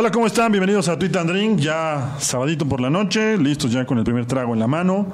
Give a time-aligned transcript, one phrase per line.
[0.00, 0.52] Hola, ¿cómo están?
[0.52, 4.26] Bienvenidos a Tweet and Drink, ya sabadito por la noche, listos ya con el primer
[4.26, 5.08] trago en la mano.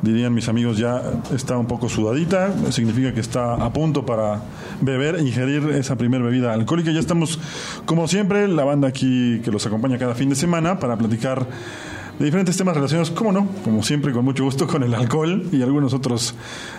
[0.00, 1.02] Dirían mis amigos, ya
[1.34, 4.40] está un poco sudadita, significa que está a punto para
[4.80, 6.92] beber, ingerir esa primera bebida alcohólica.
[6.92, 7.38] Ya estamos,
[7.84, 11.46] como siempre, la banda aquí que los acompaña cada fin de semana para platicar
[12.18, 15.60] de diferentes temas relacionados, como no, como siempre, con mucho gusto, con el alcohol y
[15.62, 16.34] algunos otros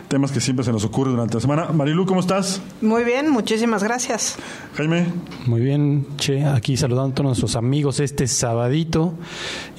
[0.08, 1.66] temas que siempre se nos ocurren durante la semana.
[1.74, 2.62] Marilu, ¿cómo estás?
[2.82, 4.38] Muy bien, muchísimas gracias.
[4.76, 5.06] Jaime.
[5.46, 9.14] Muy bien, Che, aquí saludando a todos nuestros amigos este sabadito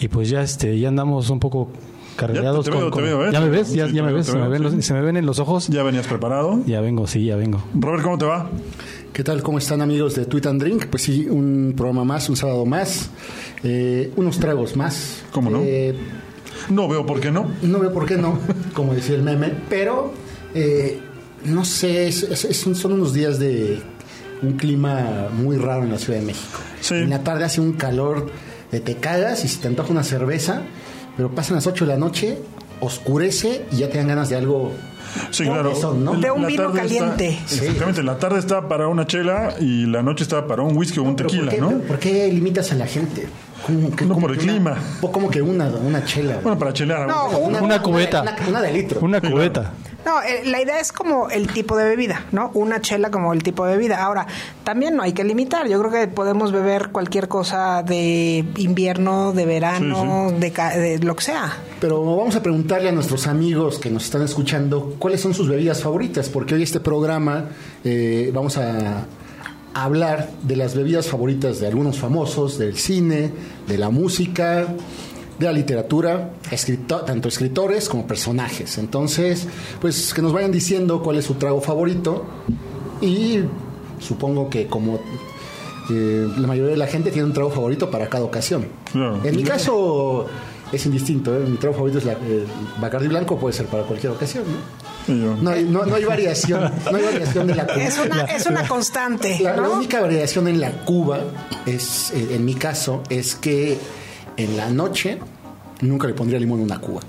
[0.00, 1.70] y pues ya este ya andamos un poco
[2.16, 3.30] cargados Ya te veo, con, te veo, ¿eh?
[3.32, 3.72] ¿Ya me ves?
[3.72, 4.26] ¿Ya, me veo, ves?
[4.26, 4.82] ¿Se me, ven sí, los- sí.
[4.82, 5.68] ¿Se me ven en los ojos?
[5.68, 6.60] ¿Ya venías preparado?
[6.66, 7.62] Ya vengo, sí, ya vengo.
[7.74, 8.48] Robert, ¿cómo te va?
[9.12, 9.42] ¿Qué tal?
[9.42, 10.86] ¿Cómo están amigos de Tweet and Drink?
[10.86, 13.10] Pues sí, un programa más, un sábado más,
[13.62, 15.22] eh, unos tragos más.
[15.32, 15.60] ¿Cómo no?
[15.62, 15.94] Eh,
[16.70, 17.50] No veo por qué no.
[17.62, 18.38] no veo por qué no,
[18.74, 20.12] como decía el meme, pero
[20.54, 20.98] eh,
[21.44, 23.80] no sé, es- es- son unos días de
[24.42, 26.58] un clima muy raro en la Ciudad de México.
[26.80, 26.94] Sí.
[26.94, 28.30] En la tarde hace un calor
[28.70, 30.62] de te cagas y se te antoja una cerveza,
[31.16, 32.38] pero pasan las 8 de la noche,
[32.80, 34.72] oscurece y ya te dan ganas de algo
[35.30, 35.74] Sí, ¿Cómo claro.
[35.74, 36.12] son, no?
[36.20, 37.38] De un la vino está- caliente.
[37.46, 37.60] Sí.
[37.62, 41.02] exactamente, la tarde está para una chela y la noche está para un whisky o
[41.04, 41.70] un tequila, ¿por qué, ¿no?
[41.80, 43.26] ¿Por qué limitas a la gente?
[43.66, 44.76] ¿Cómo, que- No, por el una- clima.
[45.00, 46.38] o como que una, una chela.
[46.42, 47.06] Bueno, para chelear.
[47.06, 48.22] No, un- Una cubeta.
[48.22, 49.00] Una, una de litro.
[49.02, 49.72] Una Sí, cubeta.
[50.06, 52.50] No, eh, la idea es como el tipo de bebida, ¿no?
[52.54, 54.02] Una chela como el tipo de bebida.
[54.02, 54.26] Ahora,
[54.64, 55.68] también no hay que limitar.
[55.68, 61.14] Yo creo que podemos beber cualquier cosa de invierno, de verano, De, ca- de lo
[61.16, 61.52] que sea.
[61.80, 65.82] Pero vamos a preguntarle a nuestros amigos que nos están escuchando cuáles son sus bebidas
[65.82, 67.46] favoritas, porque hoy este programa
[67.84, 69.04] eh, vamos a
[69.84, 73.30] hablar de las bebidas favoritas de algunos famosos, del cine,
[73.66, 74.66] de la música,
[75.38, 78.78] de la literatura, escrito- tanto escritores como personajes.
[78.78, 79.46] Entonces,
[79.80, 82.24] pues que nos vayan diciendo cuál es su trago favorito
[83.00, 83.40] y
[84.00, 84.98] supongo que como
[85.90, 88.66] eh, la mayoría de la gente tiene un trago favorito para cada ocasión.
[89.24, 90.26] En mi caso
[90.72, 91.44] es indistinto, ¿eh?
[91.48, 92.44] mi trago favorito es la, el
[92.80, 94.77] Bacardi blanco, puede ser para cualquier ocasión, ¿no?
[95.08, 96.60] No hay, no, no hay variación,
[96.90, 97.82] no hay variación de la cuba.
[97.82, 101.20] Es una, es una constante, La, única variación en la cuba
[101.66, 103.78] es, eh, en mi caso, es que
[104.36, 105.18] en la noche
[105.80, 107.00] nunca le pondría limón a una cuba.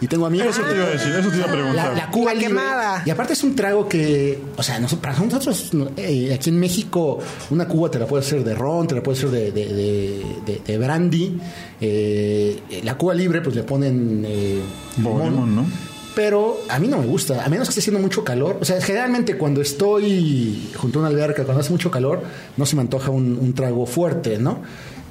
[0.00, 1.88] Y tengo amigos Eso te iba a decir, eso te iba a preguntar.
[1.92, 2.46] la, la Cuba La libre.
[2.54, 3.02] quemada.
[3.04, 7.18] Y aparte es un trago que, o sea, para nosotros, eh, aquí en México,
[7.50, 10.24] una Cuba te la puede hacer de ron, te la puede hacer de, de, de-
[10.46, 11.40] de- de brandy.
[11.80, 14.60] Eh, la Cuba libre, pues le ponen eh,
[14.98, 15.66] limón, ¿no?
[16.18, 18.58] Pero a mí no me gusta, a menos que esté haciendo mucho calor.
[18.60, 22.24] O sea, generalmente cuando estoy junto a una alberca, cuando hace mucho calor,
[22.56, 24.58] no se me antoja un, un trago fuerte, ¿no?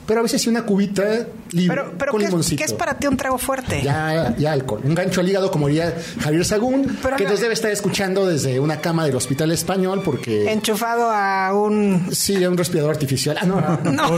[0.07, 1.03] Pero a veces sí una cubita
[1.51, 2.57] libre Pero, pero con ¿qué, es- limoncito.
[2.59, 3.81] qué es para ti un trago fuerte?
[3.83, 4.81] Ya, ya alcohol.
[4.83, 8.25] Un gancho al hígado, como diría Javier Sagún, Pero que no- nos debe estar escuchando
[8.25, 10.51] desde una cama del Hospital Español, porque.
[10.51, 12.07] Enchufado a un...
[12.11, 13.37] Sí, a un respirador artificial.
[13.41, 13.91] Ah, no, no.
[13.91, 14.09] No,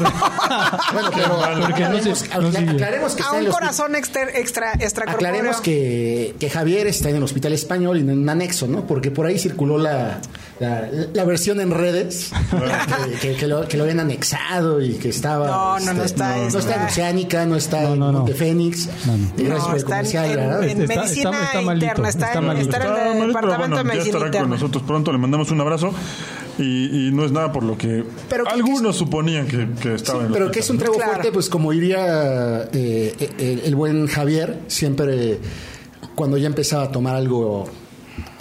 [0.93, 1.39] Bueno, pero.
[1.61, 2.69] Porque no se- aclaremos, no sigue.
[2.71, 5.27] aclaremos que a un corazón extra, extra, extracorpóreo.
[5.29, 8.85] Aclaremos que, que Javier está en el Hospital Español y en un anexo, ¿no?
[8.85, 10.19] Porque por ahí circuló la,
[10.59, 12.31] la, la versión en redes
[13.21, 15.47] que, que- que lo, que lo habían anexado y que estaba.
[15.47, 18.17] No, no, no está, No, está en Oceánica, no está No, en no, no.
[18.19, 18.89] Montefénix.
[19.05, 19.27] No, no.
[19.37, 20.63] Y gracias No, por el está en, comercial, en- ¿verdad?
[20.63, 22.65] en medicina está- está malito, interna, está, está en- malito.
[22.65, 24.55] está en Está el malito, departamento bueno, de ya medicina estará con interna.
[24.55, 25.93] nosotros pronto, le mandamos un abrazo.
[26.57, 30.19] Y, y no es nada por lo que Pero que- algunos suponían que, que estaba
[30.19, 31.11] en el Pero que es un trago Claro.
[31.13, 35.39] fuerte, pues como diría eh, el, el buen Javier, siempre
[36.15, 37.69] cuando ya empezaba a tomar algo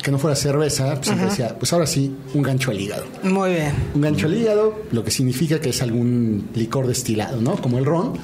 [0.03, 3.05] que no fuera cerveza, pues siempre decía, pues ahora sí, un gancho al hígado.
[3.23, 3.75] Muy bien.
[3.95, 7.57] Un gancho al hígado, lo que significa que es algún licor destilado, ¿no?
[7.57, 8.15] Como el ron.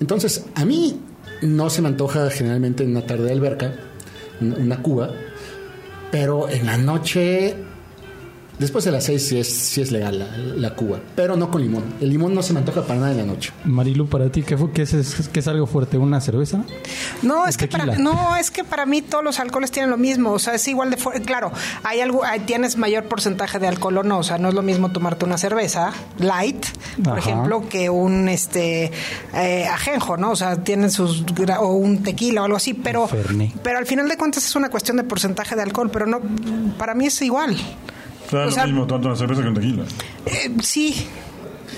[0.00, 1.00] Entonces, a mí
[1.42, 3.74] no se me antoja generalmente en una tarde de alberca,
[4.40, 5.10] una una cuba,
[6.10, 7.54] pero en la noche,
[8.58, 11.62] después de las seis sí es, sí es legal la, la cuba, pero no con
[11.62, 11.82] limón.
[12.00, 13.52] El limón no se me antoja para nada en la noche.
[13.64, 15.98] Marilu, para ti, ¿qué, fue- qué es, qué es algo fuerte?
[15.98, 16.62] ¿Una cerveza?
[17.22, 20.32] No, es que para, no, es que para mí todos los alcoholes tienen lo mismo,
[20.32, 21.22] o sea, es igual de fuerte.
[21.22, 21.52] Claro,
[21.82, 24.62] hay algo, hay- tienes mayor porcentaje de alcohol o no, o sea, no es lo
[24.62, 26.64] mismo tomarte una cerveza light,
[27.02, 27.30] por Ajá.
[27.30, 28.90] ejemplo, que un este
[29.34, 30.30] eh, ajenjo, ¿no?
[30.30, 33.08] O sea, tienen sus gra- o un tequila o algo así, pero
[33.62, 36.20] pero al final de cuentas es una cuestión de porcentaje de alcohol, pero no
[36.78, 37.56] para mí es igual.
[38.34, 39.84] Claro, o sea- lo mismo tanto una cerveza que un tequila.
[40.26, 41.06] Eh, sí.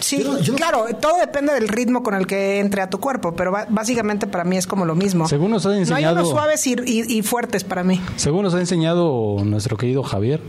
[0.00, 3.34] Sí, Yo yo claro, todo depende del ritmo con el que entre a tu cuerpo,
[3.34, 5.28] pero básicamente para mí es como lo mismo.
[5.28, 8.00] Según nos ha No hay enseñado- unos suaves y, y- y fuertes para mí.
[8.16, 10.40] Según nos ha enseñado nuestro querido Javier,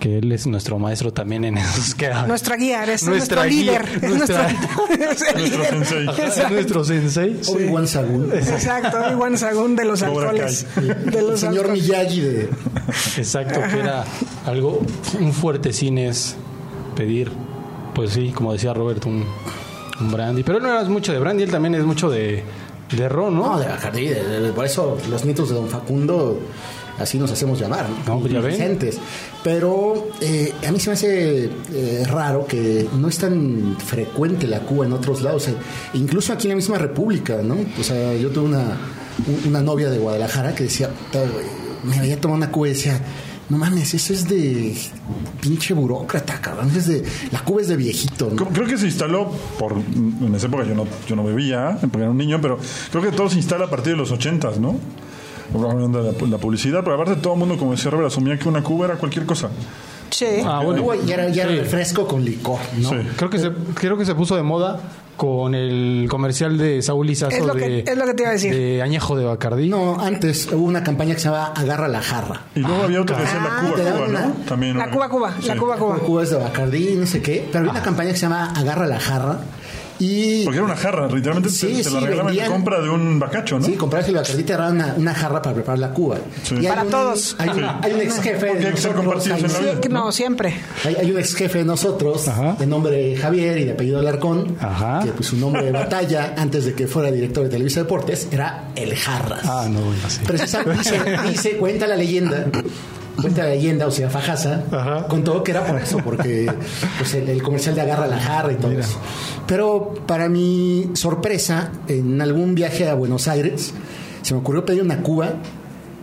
[0.00, 3.82] que él es nuestro maestro también en esos que Nuestra guía, es Nuestra nuestro guía,
[3.82, 3.88] líder.
[4.02, 4.48] Es nuestra-
[4.98, 5.66] nuestro, líder.
[5.86, 6.06] sensei.
[6.26, 6.54] Exacto.
[6.54, 7.38] nuestro sensei.
[7.42, 7.52] sí.
[7.52, 8.30] Obi-Wan Sagún.
[8.32, 10.66] Exacto, igual sagún de los alcoholes.
[10.76, 11.82] El señor alcoholes.
[11.82, 12.50] Miyagi de...
[13.16, 14.04] Exacto, que era
[14.46, 14.80] algo,
[15.20, 16.36] un fuerte cine es
[16.96, 17.30] pedir,
[17.98, 19.24] pues sí, como decía Roberto, un,
[20.00, 20.42] Un brandy.
[20.44, 22.42] Pero no eras mucho de brandy, él también es mucho de,
[22.96, 23.46] de ron, ¿no?
[23.54, 24.06] No, de Bacardí.
[24.06, 26.38] de- de- por eso los nietos de Don Facundo
[27.00, 27.86] así nos hacemos llamar.
[28.06, 28.78] No, pues ya ven.
[29.42, 34.60] Pero eh, a mí se me hace eh, raro que no es tan frecuente la
[34.60, 35.48] Cuba en otros lados.
[35.48, 35.54] eh,
[35.94, 37.56] incluso aquí en la misma República, ¿no?
[37.78, 38.58] O sea, yo tuve una,
[39.26, 41.44] un- una novia de Guadalajara que decía, "Puta, güey,
[41.84, 43.00] me veía tomar una Cuba y decía...
[43.50, 44.76] No mames, eso es de
[45.40, 46.70] pinche burócrata, cabrón.
[46.76, 47.02] Es de,
[47.32, 48.46] la Cuba es de viejito, ¿no?
[48.48, 52.10] Creo- que se instaló por en esa época yo no yo no bebía porque era
[52.10, 52.58] un niño pero
[52.90, 54.76] creo que todo se instala a partir de los ochentas ¿no?
[55.54, 58.84] La, la publicidad pero aparte todo el mundo como decía Robert asumía que una cuba
[58.84, 59.48] era cualquier cosa
[60.10, 60.26] Sí.
[60.44, 60.82] Ah, bueno.
[60.82, 61.58] Cuba ya era, ya era Sí.
[61.58, 62.90] refresco con licor, ¿no?
[62.90, 62.96] Sí.
[63.16, 64.80] Creo que se, creo que se puso de moda
[65.16, 68.30] con el comercial de Saúl Lizazo Es lo de, que- es lo que te iba
[68.30, 68.54] a decir.
[68.54, 69.68] de Añejo de Bacardí.
[69.68, 72.42] No, antes hubo una campaña que se llamaba Agarra la jarra.
[72.54, 74.26] y luego había otra que decía la Ah, Cuba te daban Cuba ¿no?
[74.26, 75.58] una- también La Cuba Cuba, la Sí.
[75.58, 75.96] Cuba Cuba.
[75.98, 77.44] Cubas de Bacardí, no sé qué.
[77.50, 79.38] Pero había una campaña que se llama Agarra la jarra.
[80.00, 80.44] Y.
[80.44, 82.88] porque era una jarra literalmente Sí, te, te sí, la regalaban en vendían- compra de
[82.88, 83.64] un bacacho ¿no?
[83.66, 86.18] Sí, comprarse el Bacardí te daban una, una jarra para preparar la cuba.
[86.42, 86.54] Sí.
[86.54, 87.36] Y hay Para un- todos.
[87.38, 89.26] Hay, un- hay un ex jefe de nosotros.
[89.26, 89.80] en la hay- vida.
[89.90, 90.54] No, siempre.
[90.84, 92.56] Hay, hay un ex jefe de nosotros, Ajá.
[92.58, 95.00] de nombre Javier y de apellido Alarcón, Ajá.
[95.04, 98.68] que pues su nombre de batalla, antes de que fuera director de Televisa Deportes, era
[98.76, 99.40] El Jarras.
[99.44, 99.80] Ah, no.
[100.26, 102.46] Precisamente dice, dice, cuenta la leyenda,
[103.20, 105.06] cuenta la leyenda, o sea, Fajasa, Ajá.
[105.08, 106.50] contó que era por eso, porque
[106.98, 108.98] pues, el, el comercial de agarra la jarra y todo eso.
[109.46, 113.72] Pero para mi sorpresa, en algún viaje a Buenos Aires,
[114.22, 115.34] se me ocurrió pedir una cuba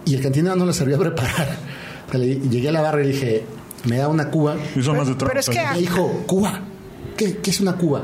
[0.06, 1.58] y el cantinero no la sabía preparar.
[2.14, 3.44] Llegué a la barra y le dije,
[3.86, 4.56] me da una cuba.
[4.76, 5.74] y son más de pero es que- trampa.
[5.74, 6.62] Me dijo, Cuba.
[7.18, 8.04] ¿Qué, qué es una Cuba?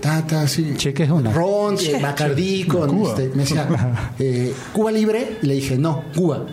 [0.00, 0.74] Ta, ta, sí.
[0.76, 1.32] Che, ¿qué es una?
[1.32, 3.10] Ron, eh, Bacardí, con, Cuba.
[3.10, 3.68] este, me decía,
[4.18, 5.36] eh, ¿Cuba libre?
[5.42, 6.46] Y le dije, no, Cuba.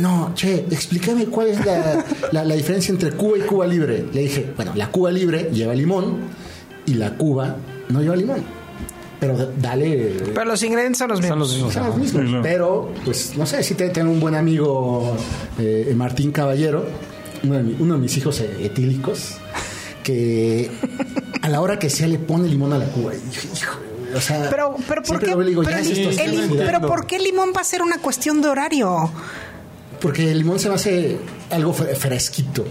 [0.00, 4.04] No, che, explícame cuál es la, la- la diferencia entre Cuba y Cuba libre.
[4.12, 6.18] Le dije, bueno, la Cuba libre lleva limón
[6.86, 7.56] y la Cuba
[7.88, 8.42] no lleva limón.
[9.20, 10.14] Pero dale...
[10.34, 11.38] Pero los ingredientes son los Son mismos.
[11.38, 11.72] los mismos.
[11.74, 12.22] son los mismos.
[12.22, 12.42] Sí, claro.
[12.42, 15.14] Pero, pues, no sé, si tengo un buen amigo,
[15.58, 16.86] eh, Martín Caballero,
[17.42, 19.34] uno de, mi- uno de mis hijos eh, etílicos,
[20.02, 20.70] que
[21.42, 23.12] a la hora que sea le pone limón a la cuba.
[23.14, 23.76] Y dije, hijo,
[24.16, 25.26] o sea, Pero, pero ¿por qué?
[25.44, 28.48] digo, pero, el- el- pero ¿por qué el limón va a ser una cuestión de
[28.48, 29.10] horario?
[30.00, 31.18] Porque el limón se me hace
[31.50, 32.64] algo fre- fresquito.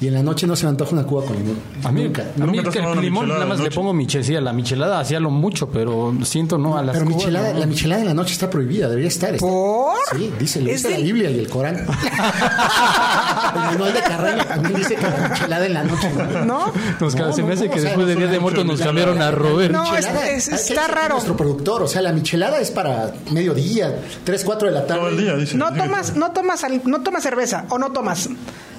[0.00, 1.58] Y en la noche no se me antoja una cuba con limón.
[1.82, 2.22] A mí, Nunca.
[2.40, 4.40] a mí que el limón nada más le pongo michelada.
[4.40, 7.58] La michelada hacía lo mucho, pero siento no a las Pero cubas, michelada, no.
[7.58, 9.34] la michelada en la noche está prohibida, debería estar.
[9.34, 9.96] está- ¿Por?
[10.16, 11.76] Sí, dice, lo Es dice la del- Biblia y el Corán.
[13.54, 16.10] el manual de carrera también dice que la michelada en la noche.
[16.14, 16.44] ¿no?
[16.44, 16.72] ¿No?
[17.00, 18.80] Nos No, se me hace no, que o sea, después de Día de Muertos nos
[18.80, 19.72] cambiaron a Robert.
[19.72, 21.14] No, está raro.
[21.14, 25.00] Nuestro productor, o sea, la michelada es para mediodía, 3, 4 de la tarde.
[25.00, 28.28] todo el día dice No tomas, no tomas, no tomas cerveza o no tomas.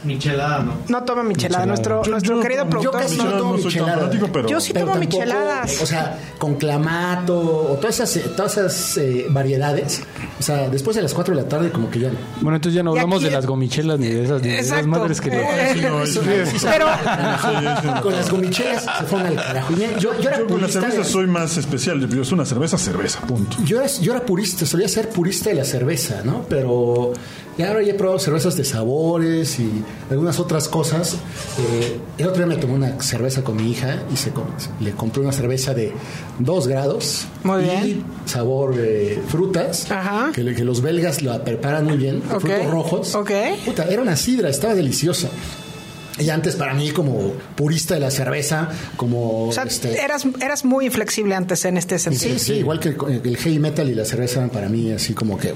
[0.03, 0.73] Michelada, ¿no?
[0.87, 1.65] No toma michelada.
[1.65, 1.65] Michelada.
[1.65, 2.93] Nuestro, Yo- nuestro yo querido tomo- productor.
[2.93, 3.23] yo casi no.
[3.23, 3.97] Michelada tomo no soy tan michelada.
[3.99, 5.81] fanático pero Yo sí Pero tomo tampoco, micheladas.
[5.81, 10.01] O sea, con clamato o todas esas, eh, todas esas eh, variedades.
[10.39, 12.15] O sea, después de las 4 de la tarde, como que ya no.
[12.41, 14.85] Bueno, entonces ya no hablamos aquí- de las gomichelas ni de esas, ni de esas
[14.87, 15.29] madres que...
[15.29, 16.19] Eh, Sí, no, sí,
[16.63, 16.85] Pero.
[18.01, 19.73] Con las gomichelas se fueron al carajo.
[19.99, 22.07] Yo, yo era Yo con la purista cerveza de- soy más especial.
[22.09, 23.57] Yo es una cerveza, cerveza, punto.
[23.65, 26.45] Yo era, yo era purista, solía ser purista de la cerveza, ¿no?
[26.49, 27.13] Pero
[27.59, 29.69] ya ahora ya he probado cervezas de sabores y
[30.09, 31.15] algunas otras cosas.
[31.59, 34.31] Eh, el otro día me tomé una cerveza con mi hija y se,
[34.79, 35.91] le compré una cerveza de
[36.39, 37.27] 2 grados.
[37.43, 38.03] Muy y bien.
[38.25, 39.91] sabor eh, frutas.
[39.91, 40.31] Ajá.
[40.33, 42.23] Que, los belgas la preparan muy bien.
[42.31, 42.43] Ok.
[42.43, 43.15] Frutos rojos.
[43.15, 43.31] Ok.
[43.65, 45.27] Puta, era una sidra, estaba deliciosa.
[46.17, 49.49] Y antes para mí como purista de la cerveza, como...
[49.49, 52.39] o sea, este, eras, eras muy inflexible antes en este sentido.
[52.39, 55.37] Sí, sí, igual que el, el heavy metal y la cerveza para mí así como
[55.37, 55.53] que.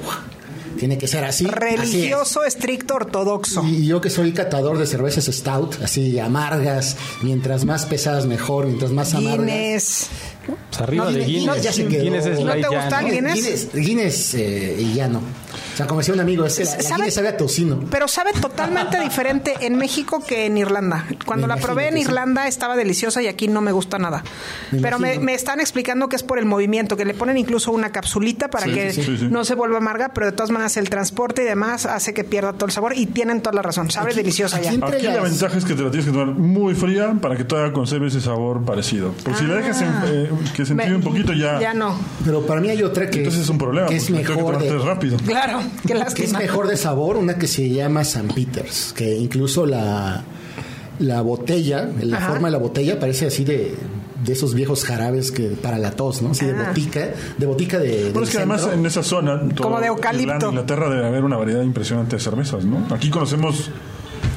[0.78, 1.46] Tiene que ser así.
[1.46, 3.64] así Religioso, estricto, ortodoxo.
[3.66, 8.92] Y yo que soy catador de cervezas stout, así amargas, mientras más pesadas mejor, mientras
[8.92, 9.40] más amargas.
[9.46, 10.08] Guinness.
[10.46, 11.64] Pues arriba No, de Guinness Guinness.
[11.64, 12.04] ya se quedó.
[12.04, 13.08] Guinness es ¿No light te ya, gusta ¿no?
[13.10, 13.34] Guinness?
[13.36, 15.22] Guinness, Guinness, eh, y ya no.
[15.74, 16.66] O sea, como decía un amigo, es, la,
[16.98, 17.28] la ¿Sabe?
[17.30, 17.80] A tocino.
[17.90, 21.06] Pero sabe totalmente diferente en México que en Irlanda.
[21.26, 22.06] Cuando Me la probé en que sí.
[22.08, 24.24] Irlanda estaba deliciosa y aquí no me gusta nada.
[24.72, 27.72] Me Pero me, me están explicando que es por el movimiento, que le ponen incluso
[27.72, 29.28] una capsulita para Sí, que sí, sí, sí.
[29.30, 32.54] no se vuelva amarga, pero de todas maneras el transporte y demás hace que pierda
[32.54, 33.90] todo el sabor y tienen toda la razón.
[33.90, 34.86] Sabe Aquí- deliciosa aquí ya.
[34.88, 37.44] Aquí la las- ventaja es que te la tienes que tomar muy fría para que
[37.44, 39.14] todavía conserve ese sabor parecido.
[39.24, 41.98] Porque si la dejas en- eh, que se enfríe un poquito ya, Ya no.
[42.24, 43.88] Pero para mí hay otra que, entonces es un problema.
[43.88, 45.18] que es que mejor tomarte de, rápido.
[45.26, 49.66] Claro, qué que es mejor de sabor, una que se llama San Peters, que incluso
[49.66, 50.24] la,
[51.00, 52.30] la botella, la Ajá.
[52.30, 53.76] forma de la botella parece así de,
[54.24, 56.32] de esos viejos jarabes que para la tos, ¿no?
[56.32, 56.66] Así de Ah.
[56.70, 58.12] botica, de botica de.
[58.12, 60.24] Bueno, es que además en esa zona, todo Como de eucalipto.
[60.24, 62.86] Irlanda, Inglaterra debe haber una variedad impresionante de cervezas, ¿no?
[62.94, 63.70] Aquí conocemos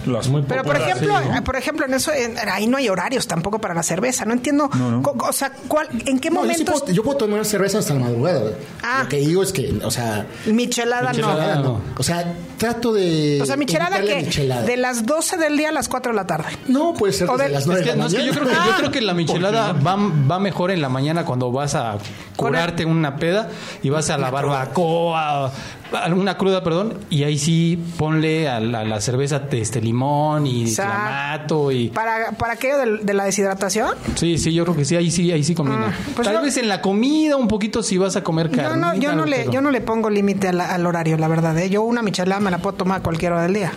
[0.06, 1.44] las Muy Pero por ejemplo, sí, ¿no?
[1.44, 4.25] por ejemplo, en eso en- ahí no hay horarios tampoco para la cerveza.
[4.25, 5.02] No entiendo, No, no.
[5.02, 7.78] co- o sea, ¿cuál, ¿en qué No, yo, sí momentos puedo, yo puedo tomar cerveza
[7.78, 8.40] hasta la madrugada.
[8.40, 8.54] güey.
[8.82, 9.00] Ah.
[9.04, 11.62] Lo que digo es que, o sea, michelada, Michelada, no?
[11.62, 11.80] no.
[11.98, 13.40] o sea, trato de.
[13.42, 14.62] O sea, michelada que michelada.
[14.62, 16.50] de las 12 del día a las 4 de la tarde.
[16.68, 18.32] No, puede ser desde de- las Es 9 que, de la no, es que yo,
[18.32, 18.64] creo que, Ah.
[18.68, 21.98] yo creo que la michelada va, va mejor en la mañana cuando vas a
[22.36, 23.48] curarte una peda
[23.82, 25.50] y vas a la barbacoa,
[25.93, 30.47] a una cruda, perdón, y ahí sí ponle a la, a la cerveza este limón
[30.47, 33.90] y O sea, clamato y ¿Para, para aquello de, la deshidratación?
[34.14, 35.88] sí, sí, yo creo que sí, ahí sí, ahí sí combina.
[35.88, 38.57] Ah, pues Tal yo- vez en la comida un poquito si vas a comer Yo
[38.57, 38.81] carne.
[38.81, 41.57] no, yo, no le, pero- yo no le pongo límite al, al horario, la verdad.
[41.59, 41.71] ¿eh?
[41.71, 43.73] Yo una michelada me la puedo tomar a cualquier hora del día.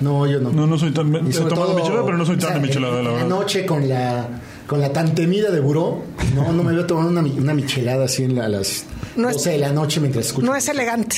[0.00, 0.50] No, yo no.
[0.50, 1.12] No, no soy tan.
[1.12, 3.26] Tomado todo, michelada, pero no soy o tan sea, de michelada, la verdad.
[3.28, 4.26] noche con la
[4.66, 6.02] con la tan temida de buró,
[6.34, 8.84] no, no me veo tomando una, mi- una michelada así en la- las
[9.14, 10.46] No es- 12 de la noche mientras escucho.
[10.46, 11.16] No es elegante.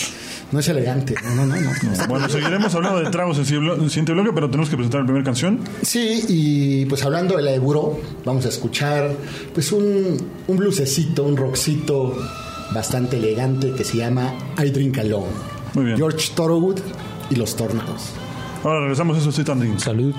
[0.52, 1.14] No es elegante.
[1.24, 1.56] No, no, no.
[1.56, 2.06] no.
[2.08, 5.24] Bueno, seguiremos hablando de tragos en el siguiente bloque, pero tenemos que presentar la primera
[5.24, 5.60] canción.
[5.82, 9.10] Sí, y pues hablando de la de buró, vamos a escuchar
[9.52, 12.16] pues un, un blusecito, un rockcito
[12.72, 15.26] bastante elegante que se llama I Drink Alone.
[15.74, 15.96] Muy bien.
[15.96, 16.78] George Thorogood
[17.30, 18.12] y los Tornados.
[18.62, 19.78] Ahora regresamos a eso, Sit and Drink.
[19.78, 20.14] Salud.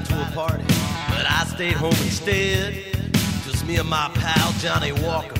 [0.00, 0.64] Invited to a party,
[1.08, 2.74] but I stayed home instead.
[3.44, 5.34] Just me and my pal Johnny Walker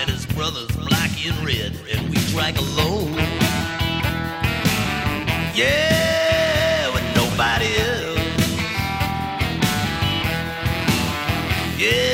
[0.00, 3.12] and his brothers Blackie and Red, and we drank alone.
[5.54, 8.18] Yeah, with nobody else.
[11.78, 12.11] Yeah,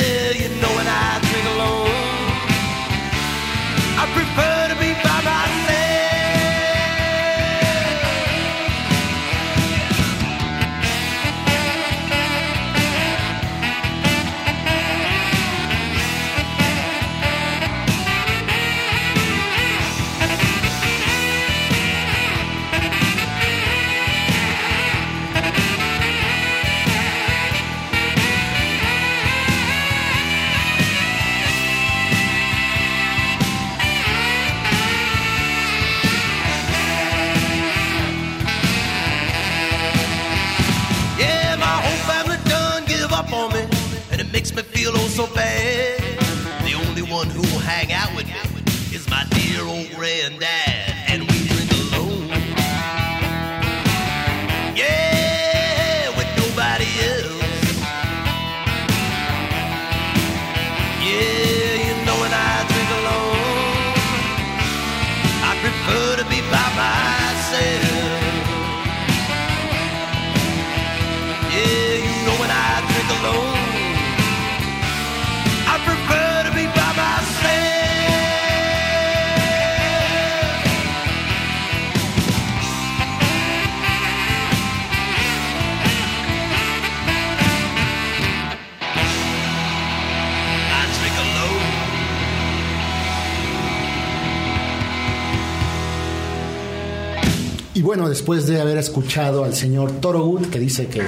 [50.08, 50.67] And that.
[97.78, 101.00] Y bueno, después de haber escuchado al señor Thorogood, que dice que,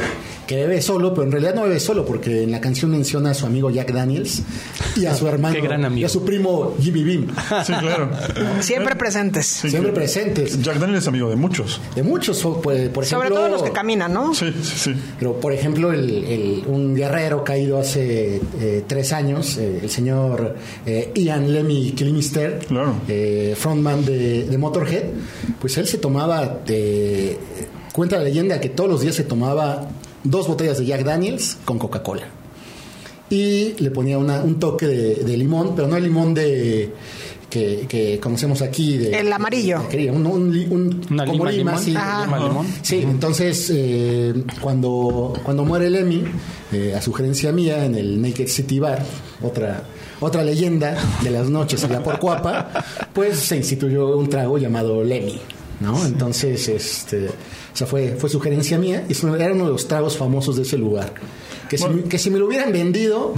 [0.50, 3.34] que bebe solo, pero en realidad no bebe solo, porque en la canción menciona a
[3.34, 4.42] su amigo Jack Daniels
[4.96, 6.00] y a su hermano Qué gran amigo.
[6.00, 7.28] y a su primo Jimmy Beam.
[7.64, 8.10] Sí, claro.
[8.58, 9.46] Siempre presentes.
[9.46, 9.94] Sí, Siempre claro.
[9.94, 10.60] presentes.
[10.60, 11.80] Jack Daniel es amigo de muchos.
[11.94, 13.28] De muchos, pues, por ejemplo.
[13.28, 14.34] Sobre todo los que caminan, ¿no?
[14.34, 14.94] Sí, sí, sí.
[15.20, 20.56] Pero, por ejemplo, el- el- un guerrero caído hace eh, tres años, eh, el señor
[20.84, 22.94] eh, Ian Lemmy Kilmister, Claro.
[23.06, 25.04] eh, frontman de, de Motorhead,
[25.60, 27.38] pues él se tomaba, eh,
[27.92, 29.88] cuenta la leyenda que todos los días se tomaba
[30.24, 32.26] dos botellas de Jack Daniels con Coca-Cola.
[33.28, 36.92] Y le ponía una- un toque de, de limón, pero no el limón de
[37.48, 38.96] que, que conocemos aquí.
[38.98, 39.82] De, El amarillo.
[39.90, 41.78] de- un, un un- Una como lima, limón.
[41.78, 41.90] sí.
[41.90, 42.66] Lima, limón.
[42.82, 46.24] Sí, entonces eh, cuando, cuando muere Lemmy,
[46.72, 49.04] eh, a sugerencia mía, en el Naked City Bar,
[49.42, 49.84] otra,
[50.20, 52.70] otra leyenda de las noches en la Porcuapa,
[53.12, 55.38] pues se instituyó un trago llamado Lemmy,
[55.80, 56.04] ¿no?
[56.06, 57.32] Entonces, este, o
[57.76, 61.12] sea, fue, fue sugerencia mía y era uno de los tragos famosos de ese lugar.
[61.68, 62.02] Que si, Bueno.
[62.08, 63.32] que si me lo hubieran vendido,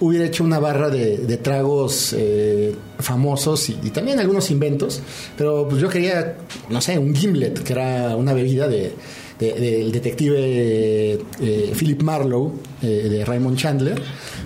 [0.00, 5.00] hubiera hecho una barra de, de tragos eh, famosos y, y también algunos inventos,
[5.36, 6.36] pero pues yo quería,
[6.70, 8.92] no sé, un gimlet, que era una bebida de,
[9.38, 10.38] de- del detective
[11.40, 12.52] eh, Philip Marlowe,
[12.82, 14.00] eh, de Raymond Chandler,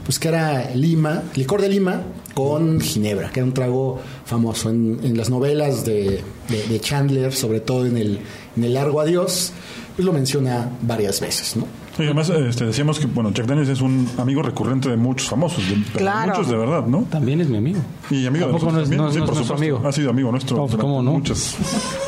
[0.05, 2.03] pues que era lima, licor de lima
[2.35, 7.33] con ginebra, que era un trago famoso en, en las novelas de, de- de Chandler,
[7.33, 8.19] sobre todo en el,
[8.57, 9.53] en el Largo Adiós,
[9.97, 11.67] pues lo menciona varias veces, ¿no?
[11.97, 15.59] Y además este, decíamos que bueno Jack Daniels es un amigo recurrente de muchos famosos,
[15.69, 16.33] de, pero Claro.
[16.33, 17.03] muchos de verdad, ¿no?
[17.09, 17.79] También es mi amigo.
[18.11, 19.55] Y amigo de nosotros no no es- Sí, no es por nuestro supuesto.
[19.55, 19.89] amigo.
[19.89, 20.57] Ha sido amigo nuestro.
[20.57, 21.13] No, pues, ¿cómo no?
[21.13, 21.55] Muchas.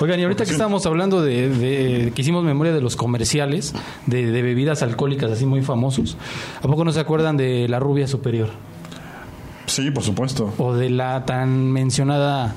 [0.01, 3.75] Oigan, y ahorita que estábamos hablando de, de- que hicimos memoria de los comerciales
[4.07, 6.17] de, de bebidas alcohólicas así muy famosos,
[6.59, 8.49] ¿a poco no se acuerdan de la rubia superior?
[9.67, 10.53] Sí, por supuesto.
[10.59, 12.55] O de la tan mencionada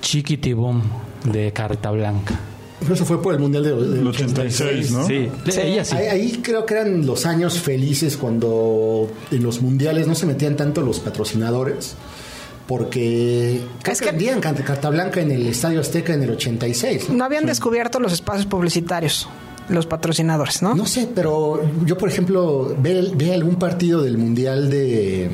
[0.00, 0.82] Chiquitibum
[1.24, 2.38] de Carta Blanca.
[2.80, 5.04] Pero eso fue por el Mundial de, del El 86, ¿no?
[5.04, 5.28] Sí,
[5.60, 5.96] ella sí.
[5.96, 10.54] Ahí, ahí creo que eran los años felices cuando en los mundiales no se metían
[10.56, 11.96] tanto los patrocinadores.
[12.68, 17.08] Porque Es que Cant- Carta Blanca en el Estadio Azteca en el 86.
[17.08, 17.16] ¿no?
[17.16, 19.26] No habían descubierto los espacios publicitarios,
[19.70, 20.74] los patrocinadores, ¿no?
[20.74, 25.30] No sé, pero yo, por ejemplo, ve, ve algún partido del Mundial de,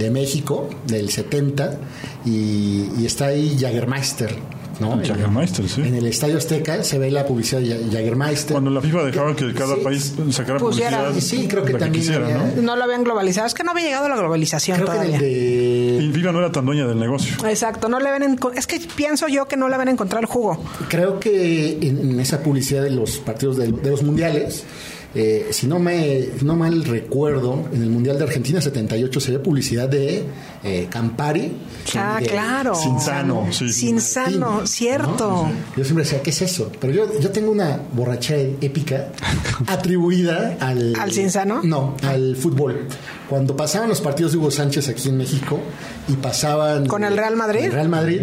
[0.00, 1.78] de México, del 70,
[2.24, 4.34] y, y está ahí Jagermeister,
[4.80, 4.94] ¿no?
[5.00, 5.82] El Jägermeister, sí.
[5.82, 8.52] En el Estadio Azteca se ve la publicidad de Ja- Jagermeister.
[8.52, 11.78] Cuando la FIFA dejaba que cada Sí, país sacara Pusiera- publicidad sí, creo que la
[11.80, 12.62] también quisiera, había- ¿no?
[12.62, 13.46] No lo habían globalizado.
[13.46, 15.16] Es que no había llegado la globalización Creo que en todavía.
[15.16, 17.36] el de Y FIFA no era tan dueña del negocio.
[17.46, 20.26] Exacto, no le ven es que pienso yo que no le van a encontrar el
[20.26, 20.62] jugo.
[20.88, 24.64] Creo que en, en esa publicidad de los partidos de, de los mundiales,
[25.12, 29.38] eh, si no me no mal recuerdo, en el Mundial de Argentina 78 se ve
[29.40, 30.24] publicidad de
[30.62, 31.52] eh, Campari.
[31.96, 32.76] Ah, de claro.
[32.76, 33.72] Cinzano, sí.
[33.72, 35.48] Sin sano, Martín, cierto.
[35.48, 35.52] ¿no?
[35.76, 36.70] Yo siempre decía, ¿qué es eso?
[36.80, 39.08] Pero yo, yo tengo una borrachera épica
[39.66, 40.94] atribuida al...
[40.94, 41.60] ¿Al Cinzano?
[41.64, 42.86] No, al fútbol.
[43.28, 45.58] Cuando pasaban los partidos de Hugo Sánchez aquí en México
[46.06, 46.86] y pasaban...
[46.86, 47.64] ¿Con el Real Madrid?
[47.64, 48.20] El Real Madrid,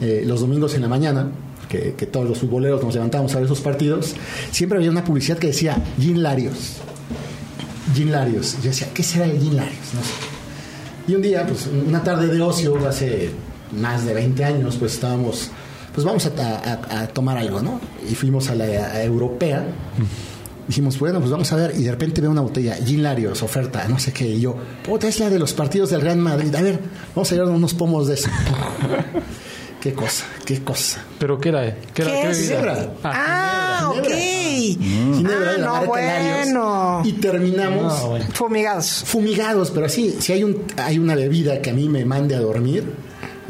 [0.00, 1.30] eh, los domingos en la mañana,
[1.68, 4.14] que, que todos los futboleros nos levantábamos a ver esos partidos,
[4.50, 6.76] siempre había una publicidad que decía Gin Larios.
[7.94, 8.56] Gin Larios.
[8.62, 9.94] Yo decía, ¿qué será el Gin Larios?
[9.94, 10.10] No sé.
[11.06, 13.30] Y un día, pues una tarde de ocio, hace
[13.78, 15.50] más de 20 años, pues estábamos,
[15.94, 17.80] pues vamos a, a- a tomar algo, ¿no?
[18.10, 19.64] Y fuimos a la a europea.
[20.66, 21.74] Dijimos, bueno, pues vamos a ver.
[21.78, 24.26] Y de repente veo una botella, Gin Larios, oferta, no sé qué.
[24.26, 26.54] Y yo, puta, es la de los partidos del Real Madrid.
[26.54, 26.80] A ver,
[27.14, 28.30] vamos a llevar unos pomos de eso.
[29.84, 31.04] qué cosa, qué cosa.
[31.18, 31.76] ¿Pero qué era?
[31.94, 32.10] ¿Qué, era?
[32.12, 32.40] ¿Qué ¿Qué es?
[32.48, 32.88] Ginebra.
[33.04, 34.08] Ah, ok.
[34.08, 37.02] Ginebra la no, bueno.
[37.04, 38.24] Y terminamos No, bueno.
[38.32, 39.04] Fumigados.
[39.06, 42.40] fumigados, pero así, si hay, un, hay una bebida que a mí me mande a
[42.40, 42.82] dormir,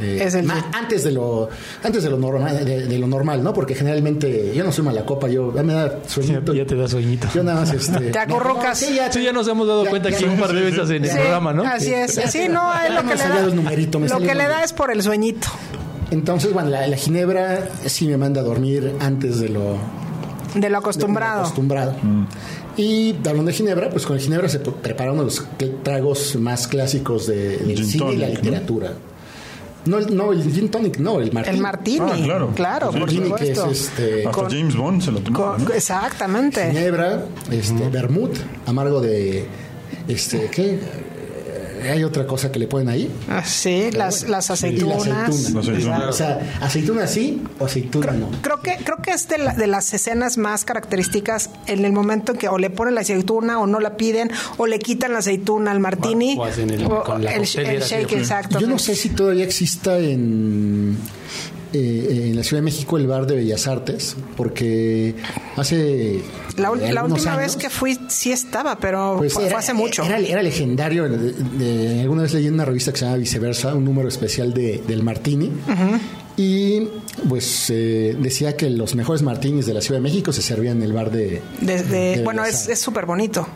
[0.01, 0.65] eh, Es el ma- gin.
[0.75, 1.49] antes de lo
[1.85, 5.07] antes de lo normal de, de lo normal no porque generalmente yo no soy mala
[5.07, 7.29] copa yo ya me da sueñito Ya te da sueñito.
[7.33, 8.77] yo nada más este Te acurrucas.
[8.77, 11.05] sí, ya, Sí, ya nos hemos dado Ya- cuenta que un par de veces en
[11.05, 11.63] el Sí, programa, ¿no?
[11.63, 12.11] Así es.
[12.29, 14.19] Sí, no, es lo que le da.
[14.19, 15.47] Lo que le es por el sueñito.
[16.11, 19.61] Entonces bueno la, la ginebra sí me manda a dormir antes de lo
[20.55, 21.41] De lo de lo acostumbrado.
[21.41, 21.95] acostumbrado.
[22.77, 25.45] Y hablando de Ginebra, pues con el Ginebra se pre- prepara uno de los
[25.85, 28.35] tragos más clásicos de, del Gin cine y la ¿no?
[28.35, 28.93] literatura.
[29.87, 29.99] ¿no?
[29.99, 31.57] el, no, el gin tonic, no, el martini.
[31.57, 32.07] El martini.
[32.11, 32.51] Ah, claro.
[32.55, 35.39] Claro, Sí, por Martini, que es este, Hasta Con- James Bond se lo tomó.
[35.53, 35.71] Con- ¿no?
[35.73, 36.67] exactamente.
[36.73, 38.35] Ginebra, este, vermut,
[38.67, 39.47] amargo de,
[40.09, 40.81] este, ¿qué?
[41.85, 43.11] Eh, Hay otra cosa que le ponen ahí.
[43.29, 44.97] Ah, Sí, las, las Y la aceitunas.
[45.07, 45.51] aceituna.
[45.55, 46.09] La aceituna.
[46.09, 48.31] O sea, aceituna sí o aceituna no.
[48.43, 52.33] Creo que, creo que es de, la- de las escenas más características en el momento
[52.33, 55.19] en que o le ponen la aceituna o no la piden o le quitan la
[55.19, 58.59] aceituna al martini O hacen el- con la el, shake, exacto.
[58.59, 60.97] Yo no sé si todavía exista en,
[61.75, 65.15] eh, en la Ciudad de México el bar de Bellas Artes, porque
[65.57, 66.21] hace
[66.57, 70.05] La, eh, última años, vez que fui sí estaba, pero pues, fue, era- hace mucho.
[70.05, 71.09] Era, era legendario.
[71.09, 74.55] de- de- alguna vez leí en una revista que se llama Viceversa, un número especial
[74.55, 75.51] de, del Martini.
[76.37, 76.89] Y
[77.29, 80.83] pues eh, decía que los mejores martinis de la Ciudad de México se servían en
[80.83, 81.41] el bar de.
[81.61, 83.47] Desde, de bueno, es súper bonito.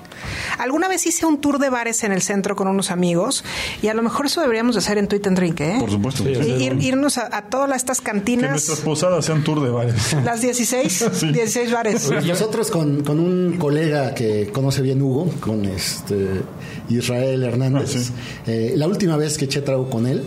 [0.59, 3.45] Alguna vez hice un tour de bares en el centro con unos amigos
[3.83, 5.77] y a lo mejor eso deberíamos de hacer en Tweet and Drink, ¿eh?
[5.81, 6.25] Por supuesto.
[6.25, 6.43] Sí, Sí.
[6.43, 6.51] sí.
[6.69, 10.13] Ir- irnos a, a todas estas Que cantinas, nuestras posadas sean tour de bares.
[10.25, 11.33] las 16, Sí.
[11.33, 12.11] 16 bares.
[12.27, 16.41] Nosotros con, con un colega que conoce bien Hugo, con este
[16.89, 18.13] Israel Hernández, Ah, sí.
[18.47, 20.23] eh, la última vez que eché trago con él,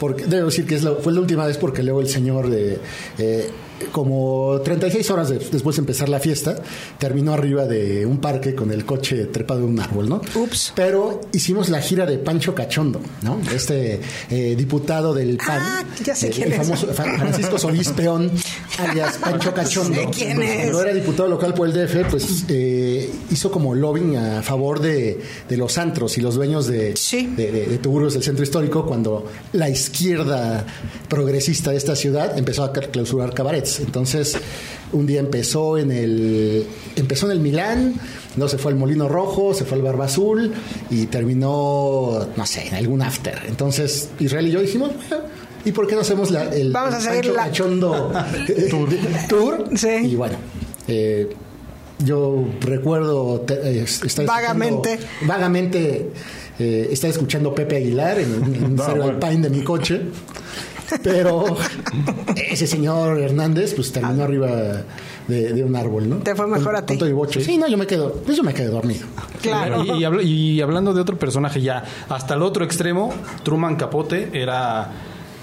[0.00, 2.78] porque debo decir que es la- fue la última vez porque luego el señor de
[3.18, 3.50] eh,
[3.90, 6.56] como 36 horas de- después de empezar la fiesta,
[6.98, 10.20] terminó arriba de un parque con el coche trepado en un árbol, ¿no?
[10.34, 10.72] Ups.
[10.76, 13.40] Pero hicimos la gira de Pancho Cachondo, ¿no?
[13.54, 15.58] Este eh, diputado del PAN.
[15.60, 16.66] Ah, ya sé eh, quién el es.
[16.66, 18.30] famoso Fra- Francisco Solís Peón,
[18.78, 19.94] alias Pancho Cachondo.
[19.94, 20.62] Sé quién es.
[20.70, 25.20] Cuando era diputado local por el DF, pues eh, hizo como lobbying a favor de,
[25.48, 27.26] de los antros y los dueños de, Sí.
[27.36, 30.64] de, de- de tuburios del centro histórico cuando la izquierda
[31.08, 33.71] progresista de esta ciudad empezó a clausurar cabarets.
[33.80, 34.36] Entonces,
[34.92, 37.94] un día empezó en el empezó en el Milán,
[38.36, 40.52] luego se fue al Molino Rojo, se fue al Barba Azul
[40.90, 43.40] y terminó, no sé, en algún after.
[43.48, 45.24] Entonces, Israel y yo dijimos, "Bueno,
[45.64, 48.12] ¿y por qué no hacemos la, el, Vamos a el seguir Pancho la- Cachondo
[48.70, 48.88] tour?
[49.28, 49.64] tour?
[49.76, 49.88] Sí.
[50.04, 50.36] Y bueno,
[50.88, 51.28] eh,
[52.04, 54.94] yo recuerdo te- eh, estar Vagamente.
[54.94, 56.10] escuchando- vagamente
[56.58, 59.18] eh, estar escuchando Pepe Aguilar en, en Stereo bueno.
[59.26, 60.00] Alpine de mi coche.
[61.02, 61.56] Pero
[62.36, 64.50] ese señor Hernández pues terminó arriba
[65.28, 66.16] de, de un árbol, ¿no?
[66.16, 66.98] Te fue mejor Con- a ti.
[66.98, 67.40] con bocho.
[67.40, 69.06] Sí, no, yo me quedo, pues yo me quedé dormido.
[69.40, 69.84] Claro.
[69.84, 74.30] Y, y habl- y hablando de otro personaje ya, hasta el otro extremo, Truman Capote
[74.32, 74.90] era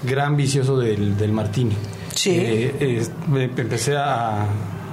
[0.02, 1.72] gran vicioso del, del martini.
[2.14, 2.30] Sí.
[2.30, 4.46] Eh, eh, empecé a,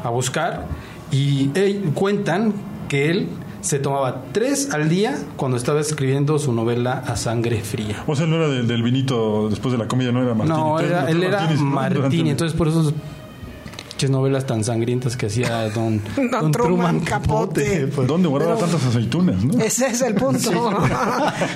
[0.04, 0.66] a buscar
[1.12, 2.54] y eh, cuentan
[2.88, 3.28] que él
[3.62, 8.04] se tomaba tres al día cuando estaba escribiendo su novela A Sangre Fría.
[8.08, 10.58] O sea, no era del, del vinito después de la comida, no era Martini.
[10.60, 12.92] No, era- él era Martini, el- entonces por eso
[13.98, 17.88] pinches novelas tan sangrientas que hacía don, Don Truman Capote.
[17.88, 18.08] pues.
[18.08, 19.60] ¿Dónde guardaba Pero- tantas aceitunas, no?
[19.60, 20.52] Ese es el punto.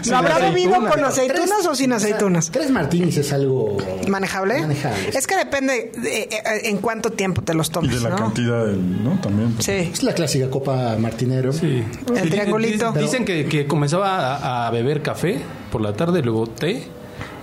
[0.09, 2.49] ¿Lo habrá bebido con aceitunas o sin aceitunas?
[2.49, 3.77] Tres martinis es algo
[4.07, 4.59] ¿Manejable?
[4.61, 5.09] manejable.
[5.13, 6.29] Es que depende de, eh,
[6.63, 8.15] en cuánto tiempo te los Y tomes, de la ¿no?
[8.15, 9.19] cantidad del, ¿no?
[9.21, 9.51] También.
[9.53, 9.71] pues, Sí.
[9.93, 11.53] Es la clásica copa martinero.
[11.53, 11.83] Sí.
[12.15, 12.91] El Sí, triangulito.
[12.93, 15.39] di- Dicen que, que comenzaba a, a beber café
[15.71, 16.87] por la tarde, luego té,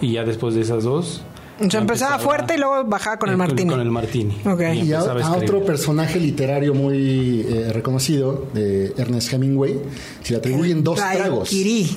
[0.01, 1.23] y ya después de esas dos.
[1.61, 3.71] Empezaba fuerte y luego bajaba con el martini.
[3.71, 4.37] Con el martini.
[4.75, 9.81] Y Y a, otro personaje literario muy eh, reconocido, de Ernest Hemingway,
[10.23, 11.51] se le atribuyen El dos tragos.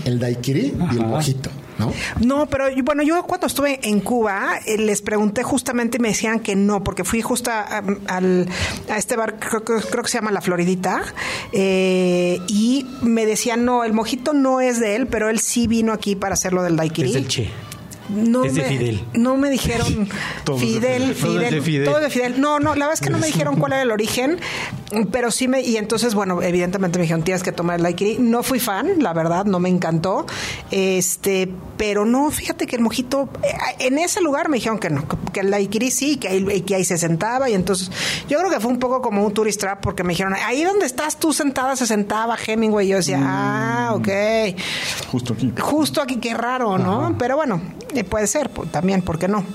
[0.06, 1.91] El daiquiri y el mojito, ¿no?
[2.19, 6.39] No, pero bueno, yo cuando estuve en Cuba eh, les pregunté justamente y me decían
[6.39, 8.47] que no, porque fui justo a, al,
[8.89, 11.04] a este bar, creo, que- creo que se llama La Floridita,
[11.54, 15.93] eh, y me decían, no, el mojito no es de él, pero él sí vino
[15.93, 17.10] aquí para hacerlo del daiquiri.
[17.10, 17.50] Es del Che.
[18.12, 19.06] No Es de me, Fidel.
[19.13, 19.88] No me dijeron
[20.60, 21.15] Fidel, Fidel.
[21.15, 22.41] Todo Fidel, de Fidel.
[22.41, 24.39] No, no, la verdad es que no me dijeron cuál era el origen,
[25.12, 28.17] pero sí me, y entonces, bueno, evidentemente me dijeron, tienes que tomar el daiquiri.
[28.19, 30.25] No fui fan, la verdad, no me encantó.
[30.69, 35.06] Este, pero no, fíjate que el mojito, eh, en ese lugar me dijeron que no,
[35.32, 37.91] que el daiquiri sí, que ahí, que ahí se sentaba, y entonces,
[38.27, 40.86] yo creo que fue un poco como un tourist trap, porque me dijeron, ahí donde
[40.86, 44.10] estás tú sentada se sentaba Hemingway, y yo decía, ah, ok.
[45.12, 45.54] Justo aquí.
[45.60, 47.15] Justo aquí, qué raro, ¿no?
[47.17, 47.62] Pero bueno,
[47.93, 49.45] eh, puede ser, pues, también, ¿por qué no?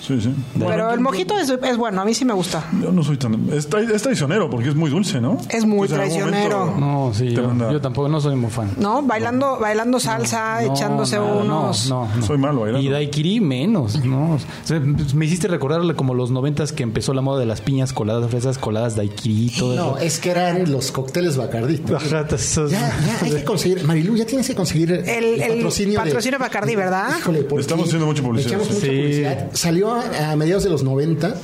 [0.00, 0.32] Sí, sí.
[0.58, 2.64] Pero el mojito es, es bueno, a mí sí me gusta.
[2.82, 3.34] Yo no soy tan.
[3.52, 5.38] Es, tra- es traicionero porque es muy dulce, ¿no?
[5.50, 6.66] Es muy Entonces, traicionero.
[6.66, 8.70] momento No, sí, yo, tampoco, no soy muy fan.
[8.78, 9.02] ¿No?
[9.02, 11.88] Bailando, bailando salsa, No, echándose unos.
[11.88, 12.26] No, no, no.
[12.26, 12.86] Soy malo bailando.
[12.86, 14.34] Y Daiquiri menos, ¿no?
[14.34, 17.92] O sea, me hiciste recordarle como los noventas que empezó la moda de las piñas
[17.92, 20.06] coladas, fresas coladas, Daiquiri y todo No, eso.
[20.06, 21.82] es que eran los cócteles Bacardí.
[21.88, 26.38] Ya, ya hay que conseguir, Marilu, ya tienes que conseguir el, El- el patrocinio, patrocinio
[26.38, 27.08] de, Bacardí, ¿verdad?
[27.18, 28.86] Híjole, porque Estamos haciendo mucha publicidad, mucha Sí.
[28.86, 29.48] publicidad.
[29.52, 31.34] Salió a, a mediados de los 90,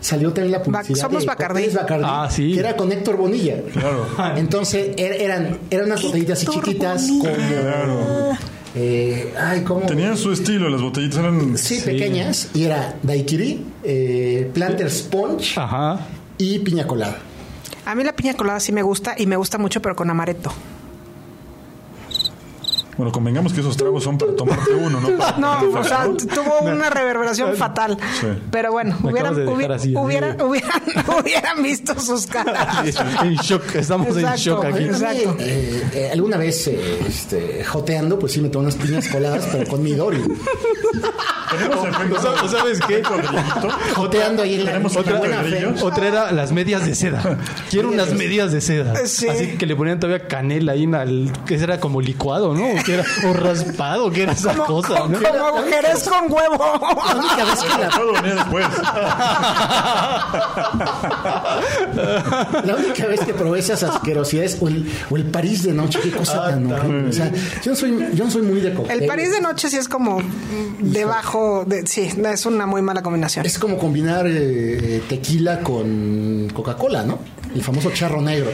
[0.00, 1.64] salió también la publicidad somos de Bacardí.
[2.04, 2.52] Ah, sí.
[2.54, 3.60] que era con Héctor Bonilla.
[3.72, 4.06] Claro.
[4.36, 7.30] Entonces er- eran, eran unas botellitas así chiquitas Bonilla.
[7.30, 7.62] como...
[7.62, 8.38] Claro.
[8.74, 9.80] eh, ay, ¿cómo?
[9.82, 11.58] Tenían su estilo, las botellitas eran.
[11.58, 12.48] Sí, pequeñas.
[12.54, 16.00] Y era daiquiri, eh, planter sponge Ajá.
[16.38, 17.18] y piña colada.
[17.84, 20.52] A mí la piña colada sí me gusta y me gusta mucho, pero con amaretto.
[23.00, 25.16] Bueno, convengamos que esos tragos son para tomarte uno, ¿no?
[25.16, 27.96] Para No, o sea, tuvo una reverberación fatal.
[28.20, 28.26] Sí.
[28.50, 30.82] Pero bueno, Me hubieran, de hubi- así, hubieran, hubieran,
[31.22, 32.94] hubieran visto sus caras.
[33.22, 34.84] en shock, estamos en shock aquí.
[34.84, 35.34] Exacto.
[35.38, 39.66] Eh, eh, alguna vez eh, este, joteando, pues sí me tomé unas piñas coladas, pero
[39.66, 40.22] con mi Dory.
[41.50, 42.48] Tenemos efecto.
[42.48, 43.02] ¿sabes qué?
[43.94, 45.66] Joteando ahí en la, Tenemos otra buena de fe.
[45.82, 47.38] Otra era las medias de seda.
[47.70, 49.06] Quiero unas medias de seda.
[49.06, 49.28] Sí.
[49.28, 52.66] Así que le ponían todavía canela ahí en el, que era como licuado, ¿no?
[52.66, 55.18] O, que era, o raspado, que era esa Como, cosa, ¿no?
[55.20, 56.80] como jerez con huevo.
[57.06, 58.66] La única vez que la, Todo venía después.
[62.64, 66.10] la única vez que probé esas asquerosidades o el, o el París de noche, qué
[66.10, 67.08] cosa tan horrible.
[67.08, 67.32] O sea,
[67.62, 69.00] yo no soy, yo no soy muy de cóctel.
[69.00, 70.92] El París de noche sí es como mm,
[71.66, 71.86] de...
[71.86, 73.46] Sí, es una muy mala combinación.
[73.46, 77.18] Es como combinar eh, tequila con Coca-Cola, ¿no?
[77.54, 78.50] El famoso charro negro.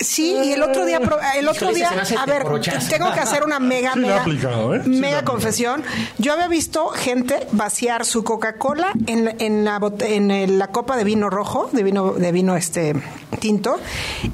[0.00, 1.88] Sí, y el otro día, pro- el otro día,
[2.18, 2.42] a ver,
[2.88, 4.82] tengo que hacer una mega, Sí mega, aplicado, ¿eh?
[4.84, 5.82] Mega confesión.
[6.18, 10.68] Yo había visto gente vaciar su Coca-Cola en, la- en la bot- en el- la
[10.68, 12.94] copa de vino rojo, de vino, de vino este
[13.38, 13.78] tinto,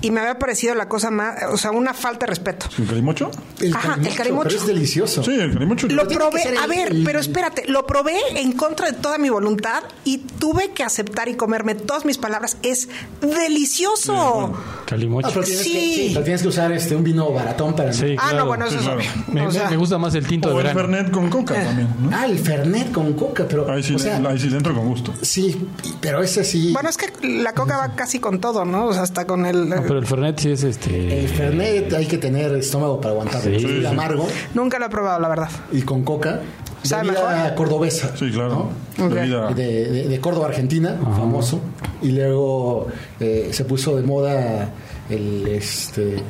[0.01, 2.67] y me había parecido la cosa más, o sea, una falta de respeto.
[2.79, 3.31] ¿El calimocho?
[3.61, 4.49] El Ajá, el calimocho.
[4.49, 5.23] Pero es delicioso.
[5.23, 5.87] Sí, el calimocho.
[5.89, 8.95] Lo tiene que probé, el- a ver, el- pero espérate, lo probé en contra de
[8.95, 12.57] toda mi voluntad y tuve que aceptar y comerme todas mis palabras.
[12.63, 12.89] Es
[13.21, 14.53] delicioso.
[14.87, 15.29] Calimocho.
[15.37, 15.73] Ah, pero tienes, Sí.
[15.73, 17.93] que, sí, pero tienes que usar este, un vino baratón para...
[17.93, 18.39] Sí, Ah, claro.
[18.39, 18.99] no, bueno, eso Sí, es claro.
[19.01, 19.11] obvio.
[19.35, 20.81] Me, O sea, me gusta más el tinto de O el verano.
[20.81, 22.11] Fernet con coca también, ¿no?
[22.17, 23.71] Ah, el Fernet con coca, pero...
[23.71, 25.13] Ahí sí, o sea, ahí sí le entro con gusto.
[25.23, 25.69] sí,
[26.01, 26.73] pero ese sí...
[26.73, 28.87] Bueno, es que la coca va casi con todo, ¿no?
[28.87, 29.69] O sea, hasta con el...
[29.69, 31.21] No, pero el Fernet sí es este.
[31.21, 33.59] El Fernet hay que tener estómago para aguantarlo.
[33.59, 33.87] Sí, sí.
[33.87, 35.49] amargo Nunca lo he probado, la verdad.
[35.73, 36.41] y con coca.
[36.83, 37.55] ¿Sabe mejor?
[37.57, 38.17] cordobesa.
[38.17, 38.69] Sí, claro.
[38.97, 41.61] De, de- de Córdoba, Argentina, famoso.
[42.01, 42.87] Y luego
[43.19, 44.69] eh, se puso de moda
[45.11, 46.23] el este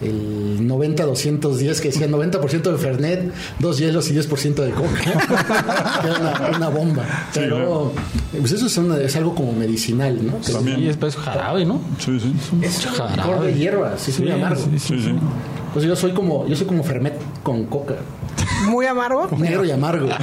[0.00, 4.88] el 90-210 que decía 90% de Fernet, dos hielos y 10% de coca.
[6.02, 7.02] Que era una, una bomba.
[7.32, 7.92] Sí, Pero claro.
[8.38, 10.40] pues eso es, una- es algo como medicinal, ¿no?
[10.40, 10.78] Que También.
[10.80, 11.80] Y es pues, jarabe, ¿no?
[11.98, 12.32] Sí, sí.
[12.62, 13.48] Es Jarabe.
[13.48, 14.62] de hierba, sí, es muy Sí, amargo.
[14.62, 15.14] sí, Sí, sí.
[15.72, 17.96] Pues yo soy como yo soy como Fernet con coca,
[18.68, 19.28] Muy amargo.
[19.36, 20.08] negro y amargo.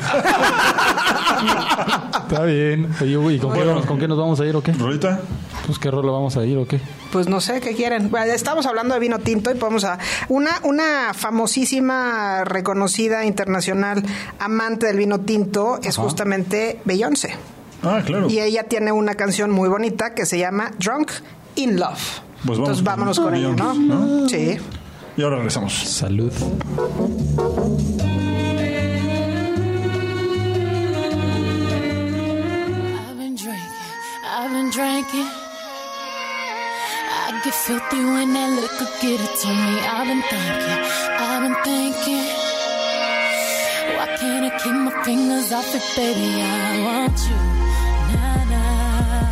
[2.30, 2.90] Está bien.
[3.02, 4.72] Oye, güey, ¿con, qué, vamos- ¿con qué nos vamos a ir o qué?
[4.74, 5.20] Rolita.
[5.66, 6.80] Pues qué rol vamos a ir o qué.
[7.12, 8.12] Pues no sé qué quieren.
[8.34, 9.98] Estamos hablando de vino tinto y podemos a
[10.30, 14.04] una una famosísima, reconocida internacional
[14.40, 17.36] amante del vino tinto es justamente Beyoncé.
[17.84, 18.30] Ah, claro.
[18.30, 21.12] Y ella tiene una canción muy bonita que se llama Drunk
[21.56, 22.22] in Love.
[22.46, 23.74] Pues vamos Entonces con vámonos con ella, ¿no?
[23.74, 24.66] Beyoncé, Sí.
[25.18, 25.74] Y ahora regresamos.
[25.74, 26.34] Salud.
[34.65, 35.30] Been drinking.
[37.28, 39.73] I get filthy when that liquor get it to me.
[39.93, 40.82] I've been thinking,
[41.25, 42.25] I've been thinking.
[43.95, 46.41] Why can't I keep my fingers off it, baby?
[46.41, 47.39] I want you,
[48.13, 49.28] nah nah.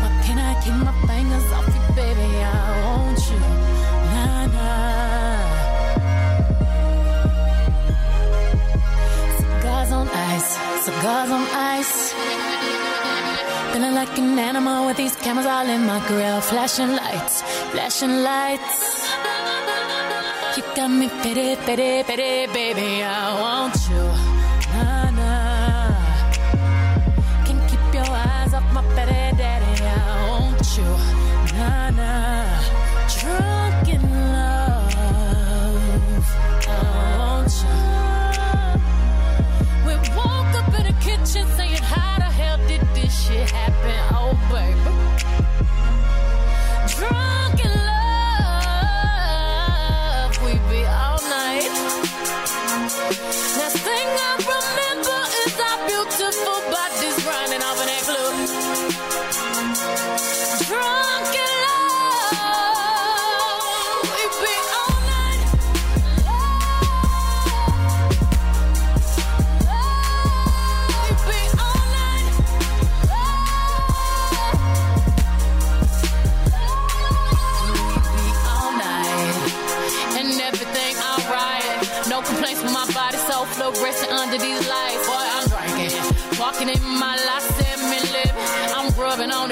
[0.00, 2.28] Why can't I keep my fingers off it, baby?
[2.42, 3.40] I want you,
[4.14, 5.40] nah nah.
[9.38, 10.50] Cigars on ice,
[10.84, 11.44] cigars on
[11.76, 12.79] ice.
[13.72, 16.40] Feeling like an animal with these cameras all in my grill.
[16.40, 19.08] Flashing lights, flashing lights.
[20.56, 23.02] You got me pity, pity, pity, baby.
[23.02, 24.09] I want you.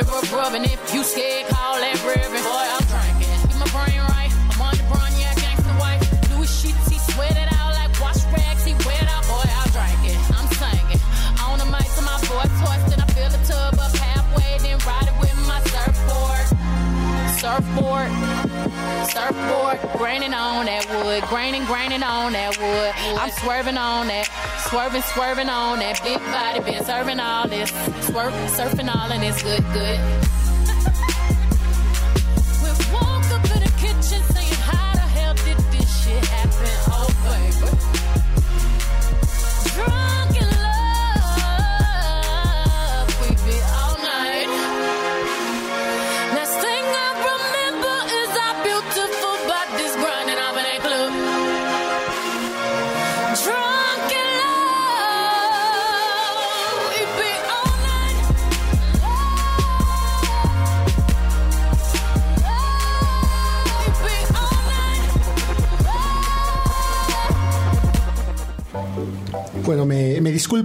[0.09, 0.65] Rub, rubbing.
[0.65, 2.43] If you scared, call that ribbon.
[2.43, 3.37] Boy, I'm drinking.
[3.49, 4.33] Keep my brain right.
[4.51, 6.01] I'm on the brown, yeah, gangsta white.
[6.33, 8.65] Louis sheets, he sweat it out like wash rags.
[8.65, 10.21] He wet out, boy, I'm drinking.
[10.35, 11.01] I'm singing.
[11.45, 13.01] On the mic to my voice, twisted.
[13.01, 16.47] I fill the tub up halfway, then ride it with my surfboard.
[17.39, 18.11] Surfboard.
[19.09, 22.93] Surfboard, graining on that wood, graining, graining on that wood.
[23.19, 24.28] I'm swerving on that,
[24.69, 27.71] swerving, swerving on that big body, been serving all this,
[28.07, 30.38] swerve, surfing all and it's good, good.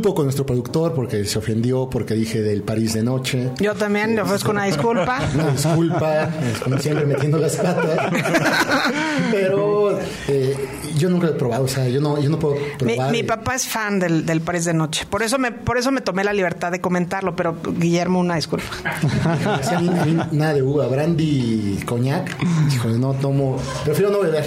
[0.04, 3.52] Disculpo con nuestro productor porque se ofendió porque dije del París de noche.
[3.62, 5.20] Yo también le ofrezco una disculpa.
[5.34, 6.30] Una disculpa, eh,
[6.62, 8.12] como siempre metiendo las patas.
[9.32, 10.58] Pero eh,
[10.98, 13.12] yo nunca lo he probado, o sea, yo no, yo no puedo Mi, probar.
[13.12, 15.06] mi papá es fan del, del París de Noche.
[15.10, 18.66] Por eso me, por eso me tomé la libertad de comentarlo, pero Guillermo, una disculpa.
[19.62, 22.36] Así a mí- a mí nada de uva, brandy, coñac.
[22.74, 23.58] Híjole, no tomo.
[23.86, 24.46] Prefiero no beber,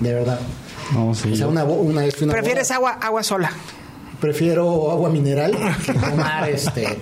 [0.00, 0.38] de verdad.
[0.92, 1.32] No, sí.
[1.32, 2.76] O sea, una, una, una ¿Prefieres boda.
[2.76, 3.50] agua, agua sola?
[4.20, 5.52] Prefiero agua mineral
[5.84, 6.98] que tomar este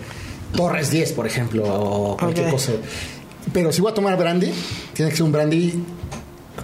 [0.55, 2.72] Torres 10, por ejemplo, o cualquier cosa.
[3.52, 4.52] Pero si voy a tomar brandy,
[4.92, 5.83] tiene que ser un brandy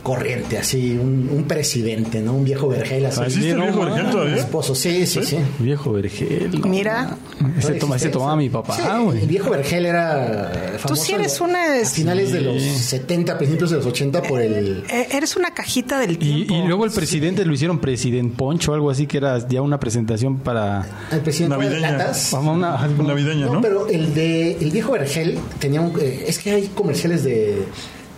[0.03, 2.35] corriente, así, un, un presidente, ¿no?
[2.35, 3.21] Un viejo vergel así.
[3.21, 3.81] ¿Ah, ¿Existe el viejo.
[3.85, 4.37] Vergel todavía?
[4.37, 5.37] esposo, sí, sí, sí.
[5.59, 6.61] Viejo vergel.
[6.61, 6.67] no.
[6.67, 7.17] Mira.
[7.59, 9.21] Ese, toma, ese tomaba mi papá, Sí, güey.
[9.23, 13.71] el viejo Vergel era famoso sí eres a- una- a finales de los 70, principios
[13.71, 16.55] de los 80 por el Eh, eres una cajita del Y, tiempo.
[16.55, 20.39] y luego el presidente lo hicieron president Poncho, algo así que era ya una presentación
[20.39, 21.91] para el presidente de Navideña.
[21.93, 22.31] latas.
[22.33, 23.61] vamos, una, algo- Navideña, No, ¿no?
[23.61, 27.63] pero el de el viejo Vergel tenía un eh, es que hay comerciales de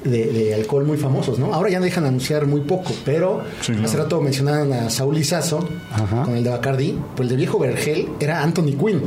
[0.04, 1.52] de, de alcohol muy famosos, ¿no?
[1.54, 3.86] Ahora ya dejan anunciar muy poco, pero Sí, claro.
[3.88, 6.22] hace rato mencionaron a Saúl Lizazo Ajá.
[6.24, 9.00] con el de Bacardi, pues el de viejo Vergel era Anthony Quinn.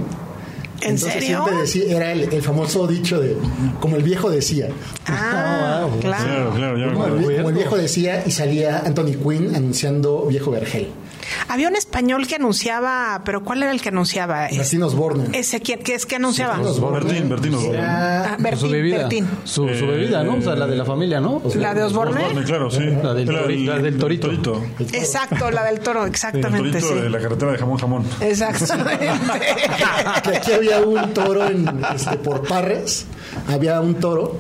[0.80, 1.28] ¿En Entonces serio?
[1.44, 3.36] siempre decía, era el, el famoso dicho de
[3.80, 4.68] como el viejo decía.
[5.08, 6.24] Ah, claro.
[6.26, 7.30] Claro, claro, ya me Como el, acuerdo.
[7.32, 10.88] vie- como el viejo decía y salía Anthony Quinn anunciando viejo Vergel.
[11.48, 14.48] Había un español que anunciaba, pero ¿cuál era el que anunciaba?
[14.48, 15.30] Es- Martín Osborne.
[15.34, 16.58] Ese que, que es que anunciaba.
[16.58, 17.80] Bertín, Bertín Osborne.
[17.82, 18.98] Ah, su Bertín, bebida.
[19.00, 19.28] Bertín.
[19.44, 20.36] Su, su Eh, bebida, ¿no?
[20.36, 21.42] O sea, la de la familia, ¿no?
[21.56, 22.22] La de Osborne.
[22.24, 22.80] Osborne, claro, sí.
[23.04, 24.62] La del tori- el- la del torito.
[24.94, 27.02] Exacto, la del toro, El exactamente, torito sí.
[27.02, 28.04] de la carretera de jamón jamón.
[28.22, 29.08] Exactamente.
[30.24, 33.06] que aquí había un toro en, este, por Parres,
[33.48, 34.40] había un toro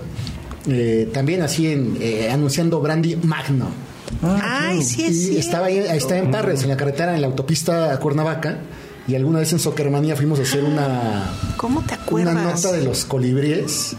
[0.67, 3.69] eh, también así en, eh, anunciando Brandy Magno.
[4.21, 5.39] Ay, sí, es Y cierto.
[5.39, 8.57] estaba ahí, ahí está en Parres, en la carretera, en la autopista a Cuernavaca.
[9.07, 12.63] Y alguna vez en Soquermanía fuimos a hacer una, ¿Cómo te una acuerdas?
[12.63, 13.95] nota de los colibríes.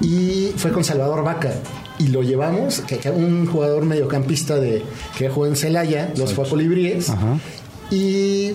[0.00, 1.52] Y fue con Salvador Vaca.
[1.98, 4.82] Y lo llevamos, que, que un jugador mediocampista de,
[5.16, 7.08] que jugó en Celaya, los fue a colibríes.
[7.10, 7.38] Ajá.
[7.90, 8.52] Y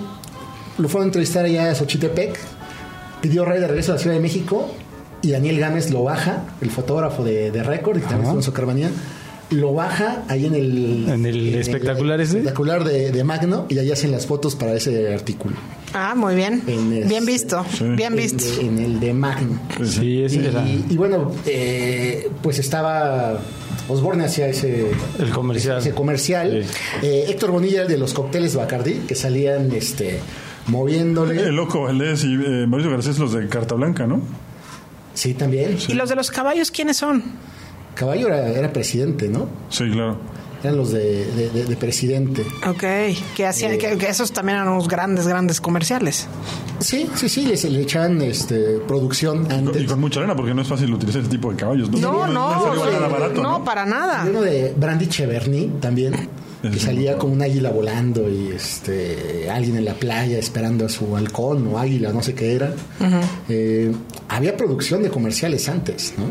[0.78, 2.38] lo fueron a entrevistar allá a Xochitepec.
[3.22, 4.70] Pidió rey de regreso a la Ciudad de México.
[5.22, 8.90] Y Daniel Gámez lo baja, el fotógrafo de, de Record, que también estuvo en Socarmanía.
[9.52, 12.38] Lo baja ahí en el, ¿En el espectacular ese?
[12.38, 15.56] espectacular de, de Magno y ahí hacen las fotos para ese artículo.
[15.94, 16.64] Ah, muy bien.
[16.68, 17.66] En este- Bien visto.
[17.82, 18.44] Bien En, visto.
[18.46, 19.60] de- en el de Magno.
[19.84, 23.40] Sí, ese era Y, y bueno, eh, pues estaba
[23.90, 24.86] Osborne hacía ese
[25.20, 25.80] el comercial.
[25.80, 26.66] ese comercial.
[27.02, 27.06] Sí.
[27.08, 30.20] Eh, Héctor Bonilla, el de los cócteles Bacardi, que salían este
[30.68, 31.42] moviéndole.
[31.42, 34.22] El loco Valdés y eh, Mauricio Garcés, los de Carta Blanca, ¿no?
[35.14, 35.78] Sí, también.
[35.90, 37.22] ¿Y los de los caballos quiénes son?
[38.02, 39.48] Caballo era, era presidente, ¿no?
[39.70, 40.18] Sí, claro.
[40.64, 42.44] Eran los de, de- de- de presidente.
[42.68, 42.84] Ok,
[43.36, 46.28] que hacían, que, que esos también eran unos grandes, grandes comerciales.
[46.80, 49.84] Sí, sí, sí, les, le echaban este, producción Y antes.
[49.86, 51.90] con mucha lana, porque no es fácil utilizar ese tipo de caballos.
[51.92, 53.64] No, no, nada barato, no, ¿no?
[53.64, 54.24] para nada.
[54.26, 56.30] Y uno de Brandy Cheverny también,
[56.62, 61.16] que salía como un águila volando y este alguien en la playa esperando a su
[61.18, 62.72] halcón o águila, no sé qué era.
[63.50, 63.92] Eh,
[64.30, 66.26] había producción de comerciales antes, ¿no?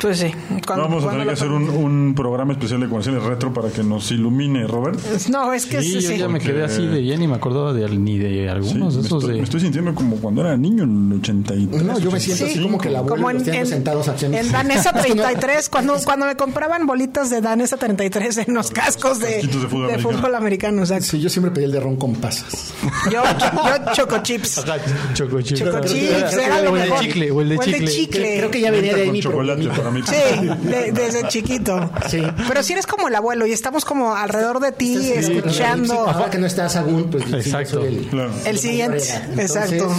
[0.00, 0.30] Pues sí.
[0.66, 3.82] Cuando- Vamos a tener que hacer un, un programa especial de comerciales retro para que
[3.82, 4.98] nos ilumine, Robert.
[5.30, 6.18] No, es que Sí, sí, yo sí.
[6.18, 9.00] ya me quedé así de ya ni me acordaba de, ni de Sí, algunos de
[9.00, 9.38] me, esos estoy, de...
[9.38, 11.82] me estoy sintiendo como cuando era niño en el 83.
[11.82, 14.08] No, yo me siento así como que la abuela Como y los en, en- sentados
[14.08, 19.18] aquí en Danesa 33, cuando, cuando me compraban bolitas de Danesa 33 en los cascos
[19.18, 20.10] de, de fútbol americano.
[20.18, 20.80] fútbol americano.
[20.82, 21.04] exacto.
[21.06, 22.74] Sí, yo siempre pedí el de ron con pasas.
[23.10, 24.62] Yo, yo choco chips.
[25.14, 25.60] Choco chips.
[25.60, 26.02] Choco chips,
[26.34, 28.36] era- era lo o el de chicle, o el de chicle.
[28.38, 29.62] Creo que ya venía de ahí mi chocolate.
[29.88, 30.02] Para mí.
[30.06, 31.90] Sí, de- desde chiquito.
[32.08, 32.22] Sí.
[32.48, 35.94] Pero si eres como el abuelo y estamos como alrededor de ti Sí, escuchando.
[36.08, 37.84] Ahora que no está Sagún, pues sí, Exacto.
[37.84, 38.32] el, Claro.
[38.44, 39.94] El siguiente, Entonces, exacto.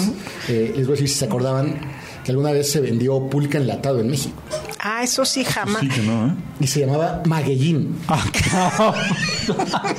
[0.47, 1.79] eh, les voy a decir si se acordaban
[2.27, 4.35] que alguna vez se vendió pulca enlatado en México
[4.79, 5.79] Ah, eso sí, jamás.
[5.81, 6.31] Sí que no, ¿eh?
[6.59, 7.97] y se llamaba magueyín.
[8.07, 8.23] Ah,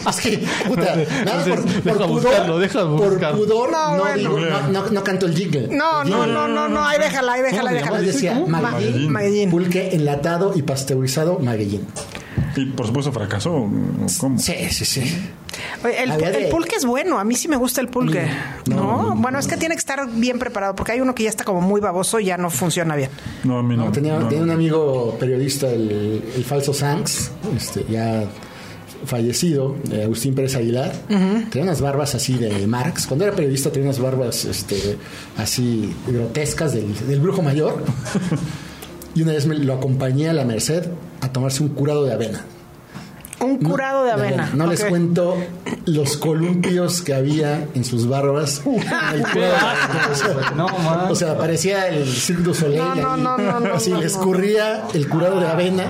[0.09, 3.39] Es que, puta, nada, por, Deja por pudor, buscarlo, deja por buscarlo.
[3.39, 4.16] pudor No, no, bueno.
[4.16, 5.68] digo, no, no, no canto el jingle.
[5.68, 8.01] No, no, no, no, no, ahí déjala, ahí déjala, ¿Cómo se déjala.
[8.01, 9.51] Decía Ma- magueyín, Magueyín.
[9.51, 11.87] pulque enlatado y pasteurizado magueyín.
[12.57, 13.68] Y por supuesto fracasó.
[14.20, 14.38] ¿Cómo?
[14.38, 15.01] Sí, sí, sí.
[15.84, 18.28] Oye, El, de- pulque es bueno, a mí sí me gusta el pulque.
[18.66, 21.44] No, bueno, es que tiene que estar bien preparado porque hay uno que ya está
[21.44, 23.11] como muy baboso y ya no funciona bien.
[23.44, 23.86] No, a mí no.
[23.86, 24.44] No, tenía, no, tenía no.
[24.44, 28.24] un amigo periodista, el, el falso Sanks, este, ya
[29.05, 30.92] fallecido, eh, Agustín Pérez Aguilar.
[31.09, 33.07] Tenía unas barbas así de Marx.
[33.07, 34.96] Cuando era periodista tenía unas barbas este,
[35.36, 37.82] así grotescas del, del brujo mayor.
[39.14, 40.86] y una vez me lo acompañé a la Merced
[41.21, 42.45] a tomarse un curado de avena.
[43.41, 44.51] Un curado de avena.
[44.55, 45.37] No les cuento
[45.87, 48.62] los columpios que había en sus barbas.
[49.14, 49.23] El
[50.57, 51.07] No, man.
[51.11, 52.79] o sea, parecía el Cirque du Soleil.
[52.79, 55.85] No, no, no, no, no, Así no, le escurría el curado de avena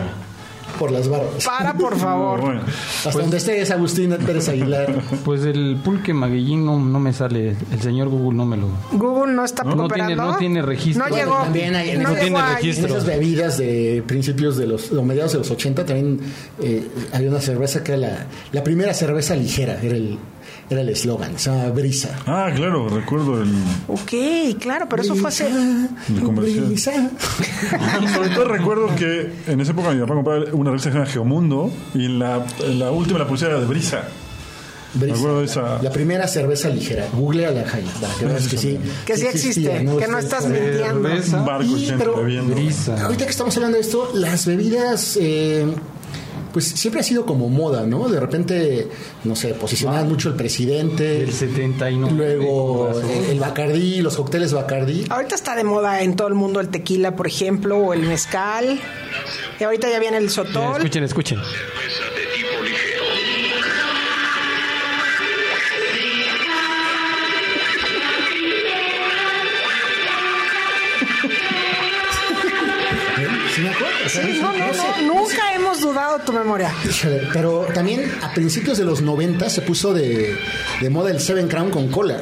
[0.78, 1.44] por las barbas.
[1.44, 2.40] Para, por favor.
[2.40, 2.60] Bueno,
[3.04, 4.94] Hasta donde esté es Agustín Pérez Aguilar.
[5.24, 7.56] Pues el pulque maguellín no, no me sale.
[7.72, 8.68] El señor Google no me lo...
[8.92, 10.14] Google no está No cooperando.
[10.14, 11.04] tiene- no tiene registro.
[11.04, 11.42] No Bueno, llegó.
[11.42, 12.46] también hay- no no tiene ahí.
[12.50, 12.86] En registro.
[12.88, 16.20] esas bebidas de principios de los, o mediados de los 80 también
[16.62, 20.18] eh, había una cerveza que era la, la primera cerveza ligera, era el
[20.70, 22.18] era el eslogan, se llama Brisa.
[22.26, 23.50] Ah, claro, recuerdo el,
[23.88, 25.46] Ok, claro, pero eso fue hace.
[25.46, 26.66] el comercial.
[26.66, 27.10] Brisa.
[28.34, 31.70] Todo recuerdo que en esa época mi papá compraba una revista que se llama Geomundo
[31.94, 34.02] y en la, en la última la pulsera era de brisa.
[34.94, 35.12] Brisa.
[35.14, 37.06] Me acuerdo de esa- La primera cerveza ligera.
[37.12, 38.78] Google a la Jaime, para que veas que sí.
[39.04, 41.08] Que sí existía, existe, que no estás mintiendo.
[41.08, 41.36] Cerveza.
[41.40, 42.54] Un barco Y, gente pero- bebiendo.
[42.54, 43.04] Brisa.
[43.04, 45.66] Ahorita que estamos hablando de esto, las bebidas, eh,
[46.52, 48.08] pues siempre ha sido como moda, ¿no?
[48.08, 48.88] De repente,
[49.24, 51.22] no sé, posicionaban mucho el presidente.
[51.22, 52.14] El 79.
[52.16, 55.04] Luego el, el Bacardí, los cócteles Bacardí.
[55.10, 58.80] Ahorita está de moda en todo el mundo el tequila, por ejemplo, o el mezcal.
[59.60, 60.76] Y ahorita ya viene el Mira, sotol.
[60.76, 61.38] escuchen, escuchen.
[73.58, 73.94] ¿Sí me acuerdo?
[74.06, 75.02] O sea, Sí, no, no, no sé.
[75.02, 76.72] no, nunca hemos dudado tu memoria.
[76.88, 80.38] Híjole, Pero también a principios de los 90 se puso de,
[80.80, 82.18] de moda el Seven Crown con cola.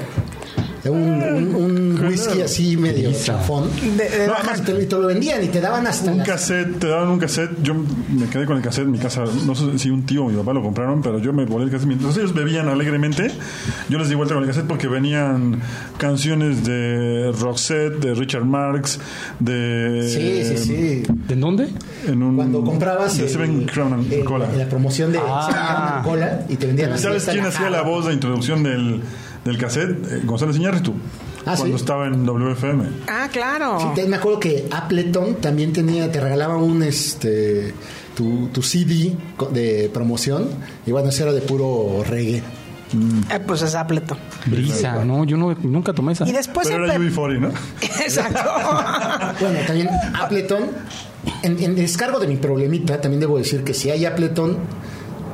[0.90, 3.68] Un, un- un whisky así medio chafón.
[3.96, 6.78] De- No, Y te, y te lo vendían y te daban hasta Un las- cassette,
[6.78, 7.50] te daban un cassette.
[7.62, 9.24] Yo me quedé con el cassette en mi casa.
[9.46, 11.70] No sé si un tío o mi papá lo compraron, pero yo me volé el
[11.70, 11.88] cassette.
[11.88, 13.30] Mientras ellos bebían alegremente,
[13.88, 15.60] yo les di vuelta con el cassette porque venían
[15.98, 18.98] canciones de Roxette, de Richard Marx,
[19.40, 20.08] de.
[20.08, 21.02] Sí, sí, sí.
[21.28, 21.68] ¿De dónde?
[22.06, 24.46] En un, Cuando comprabas de el- Seven Crown and el- Cola.
[24.56, 25.46] la promoción de Ah.
[25.48, 29.00] Seven Crown and Cola y te vendían ¿Sabes quién hacía la voz de introducción del,
[29.50, 29.90] del cassette?
[30.12, 30.92] Eh, González Iñárritu.
[31.46, 31.82] Ah, cuando ¿sí?
[31.82, 32.84] estaba en WFM.
[33.08, 33.78] Ah, claro.
[33.80, 37.72] Sí, te- me acuerdo que Appleton también tenía, te regalaba un este
[38.16, 39.14] tu, tu CD
[39.52, 40.48] de promoción
[40.86, 42.42] y bueno, ese era de puro reggae.
[43.32, 44.16] Eh, pues es Appleton.
[44.46, 45.04] Brisa.
[45.04, 46.26] No, yo no, nunca tomé esa.
[46.26, 47.48] Y después Pero era empe- UB40, ¿no?
[48.00, 48.40] Exacto.
[49.40, 49.88] Bueno, también
[50.20, 50.62] Appleton,
[51.42, 54.56] en, en descargo de mi problemita, también debo decir que si hay Appleton,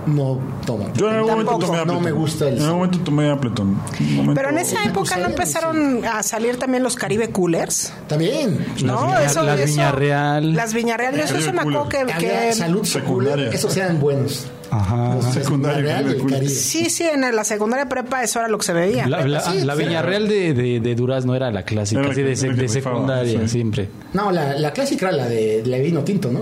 [0.07, 0.93] no tomo.
[0.95, 2.05] Yo en algún momento Tampoco, tomé No Appleton.
[2.05, 2.57] me gusta el...
[2.57, 3.77] En algún momento tomé Appleton.
[4.01, 7.93] Momento- Pero en esa época no empezaron a salir también los Caribe Coolers.
[8.09, 8.59] También.
[8.85, 10.55] No, Viña- eso, las eso- Viñarreal.
[10.55, 13.49] Las Viñarreal, eso se me acuerdo que, que- salud Secundaria.
[13.51, 14.47] Esos eran buenos.
[14.71, 15.17] Ajá.
[15.17, 16.03] Los Secundaria.
[16.49, 19.07] Sí, sí, en la secundaria prepa eso era lo que se bebía.
[19.07, 19.85] La, la, Sí, la sí.
[19.85, 23.41] Villarreal de, de, de Durazno era la clásica, Era la así de, la de secundaria,
[23.43, 23.49] sí.
[23.49, 23.89] siempre.
[24.15, 26.41] No, la, la clásica era la de, la de vino tinto, ¿no?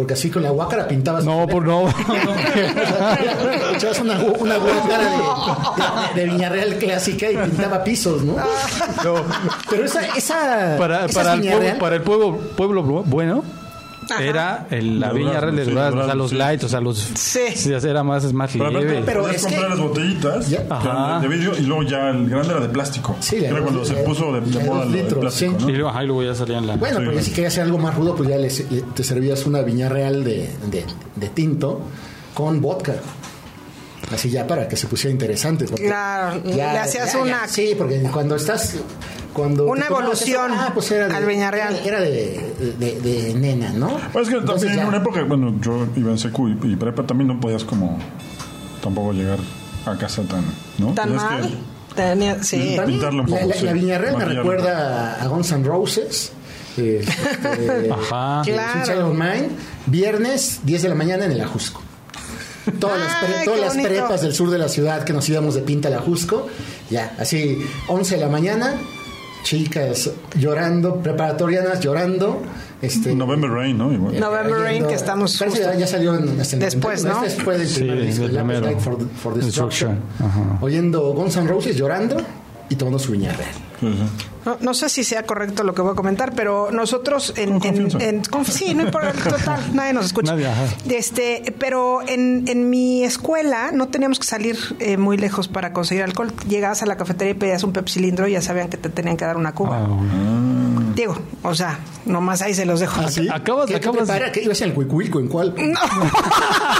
[0.00, 1.26] Porque así con la guácara pintabas...
[1.26, 1.86] No, por no.
[3.76, 8.36] Echabas una, una guácara de, de, de Viñarreal clásica y pintaba pisos, ¿no?
[9.68, 10.00] Pero esa...
[10.16, 13.44] esa para, para, el pueblo, para el pueblo, pueblo bu- bueno,
[14.18, 16.36] era el, la De viña durazno, real de sí, durazno, o sea, los sí.
[16.36, 16.98] lights, o sea, los...
[16.98, 17.40] Sí.
[17.72, 19.02] era más, es más Pero leve.
[19.06, 20.58] Pero es que- comprar las botellitas Ya.
[20.58, 21.20] que eran Ajá.
[21.20, 23.16] de vidrio y luego ya el grande era de plástico.
[23.20, 25.64] Sí, Que de era cuando se de- puso de, de de moda litros, plástico, sí.
[25.64, 25.68] ¿no?
[25.70, 26.76] Y luego, ajá, y luego ya salían la...
[26.76, 29.04] Bueno, Sí, pero ya si querías hacer algo más rudo, pues ya les- le- te
[29.04, 30.84] servías una viña real de, de,
[31.16, 31.80] de tinto
[32.34, 32.94] con vodka.
[34.12, 35.66] Así ya para que se pusiera interesante.
[35.68, 38.74] porque Claro, le hacías una- sí, porque cuando estás.
[39.32, 41.74] Cuando Una evolución ah, pues era de- al Viñarreal.
[41.84, 43.98] Era, era de, de, de nena, ¿no?
[44.12, 46.58] Pues es que Entonces también ya- en una época, bueno, yo iba en secu y,
[46.64, 47.98] y prepa también no podías como
[48.82, 49.38] tampoco llegar
[49.86, 50.44] a casa tan,
[50.78, 50.92] ¿no?
[50.94, 51.42] ¿Tan mal?
[51.42, 52.74] que- Tenía, sí.
[52.76, 53.64] También- pintarlo un la, poco, la, sí.
[53.64, 56.32] la Viñarreal me recuerda a Guns N' Roses.
[56.76, 58.42] eh, este, Ajá.
[58.44, 59.08] Claro.
[59.12, 59.48] Mine,
[59.86, 61.82] viernes, 10 de la mañana en el Ajusco.
[62.78, 65.62] Todas, las, pre- todas las prepas del sur de la ciudad que nos íbamos de
[65.62, 66.46] pinta al Ajusco,
[66.90, 67.58] ya, así,
[67.88, 68.74] 11 de la mañana,
[69.42, 72.40] chicas llorando, preparatorianas llorando.
[72.82, 73.92] Este, November Rain, ¿no?
[73.92, 74.18] Igual.
[74.18, 77.26] November Rain, oyendo- que estamos justo- ya, ya salió en, hasta el Después, 91, ¿no?
[77.26, 78.06] Este fue del Sí, primer
[78.64, 79.98] disco, for, for Destruction.
[80.18, 80.58] Destruction.
[80.62, 82.16] Oyendo Guns N' Roses llorando
[82.70, 83.32] y tomando su viña
[84.44, 87.90] No, no sé si sea correcto lo que voy a comentar, pero nosotros en, en-
[88.00, 90.34] en- sí, no importa, total, nadie nos escucha.
[90.34, 90.48] Nadie.
[90.88, 96.04] Este, pero en, en mi escuela no teníamos que salir eh, muy lejos para conseguir
[96.04, 96.32] alcohol.
[96.48, 99.24] Llegabas a la cafetería y pedías un pepsilindro y ya sabían que te tenían que
[99.24, 99.78] dar una cuba.
[99.78, 100.59] Ah, güey.
[101.00, 103.00] Digo, o sea, nomás ahí se los dejo.
[103.00, 103.26] ¿Ah, sí?
[103.30, 104.32] Acabas- ¿Qué, acabas- ¿Qué prepara?
[104.32, 105.18] ¿Qué ibas al Cuicuilco?
[105.18, 105.54] ¿En cuál?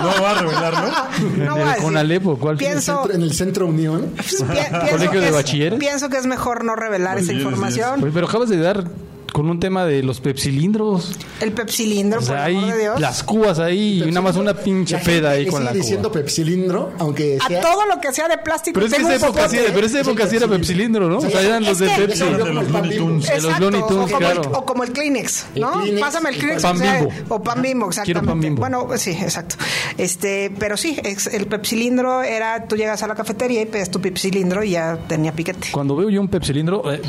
[0.00, 1.44] No va a revelar, ¿no?
[1.44, 1.82] No ¿En el decir.
[1.82, 2.56] Conalep o cuál?
[2.58, 4.12] ¿En el Pienso, centro, en el centro Unión?
[4.16, 5.78] pi- pienso ¿Colegio de es- bachilleres?
[5.78, 8.02] Pienso que es mejor no revelar esa información.
[8.02, 8.84] Oye, pero acabas de dar
[9.32, 11.12] con un tema de los pepsilindros.
[11.40, 13.00] El pepsilindro, O por el amor de Dios.
[13.00, 16.20] las cubas ahí y nada más una pinche La peda ahí con la diciendo cuba.
[16.20, 17.60] pepsilindro, aunque A sea...
[17.60, 18.74] todo lo que sea de plástico.
[18.74, 21.18] Pero es que esa época sí, pero esa época sí era pepsilindro, ¿no?
[21.18, 22.24] O sea, eran los de Pepsi.
[22.24, 23.26] De los Looney Tunes.
[23.28, 24.42] De los Looney Tunes, o como, claro.
[24.42, 25.72] el, o como el Kleenex, El ¿no?
[25.80, 26.62] Kleenex Pásame el Kleenex.
[26.62, 27.12] Pan o sea, Bimbo.
[27.28, 28.26] O pan bimbo, Quiero exactamente.
[28.30, 28.60] Pan Bimbo.
[28.60, 29.56] Bueno, sí, exacto.
[29.98, 34.00] Este, pero sí, ex- el pepsilindro era, tú llegas a la cafetería y pedías tu
[34.00, 35.68] pepsilindro y ya tenía piquete.
[35.72, 37.00] Cuando veo yo un pepsilindro, eh,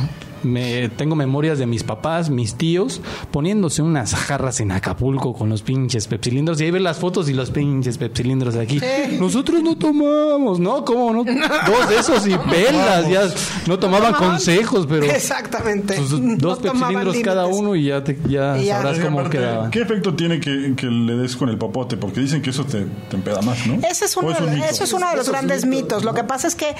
[0.43, 5.61] me tengo memorias de mis papás, mis tíos, poniéndose unas jarras en Acapulco con los
[5.61, 6.59] pinches pepsilindros.
[6.61, 8.79] Y ahí ves las fotos y los pinches pepsilindros aquí.
[8.79, 9.17] Sí.
[9.19, 10.83] Nosotros no tomamos, ¿no?
[10.85, 11.23] ¿Cómo no?
[11.23, 13.23] Dos de esos y pelas, ya
[13.67, 15.97] no tomaban consejos, pero Exactamente.
[15.99, 18.77] No dos pepsilindros cada uno y ya, te, ya, Y ya.
[18.77, 19.69] sabrás cómo aparte, quedaba.
[19.71, 21.97] ¿Qué efecto tiene que, que le des con el popote?
[21.97, 23.75] Porque dicen que eso te, te empeda más, ¿no?
[23.89, 26.03] Ese es uno, ¿O es un eso es uno de los grandes mitos, mitos.
[26.03, 26.75] Lo que pasa es que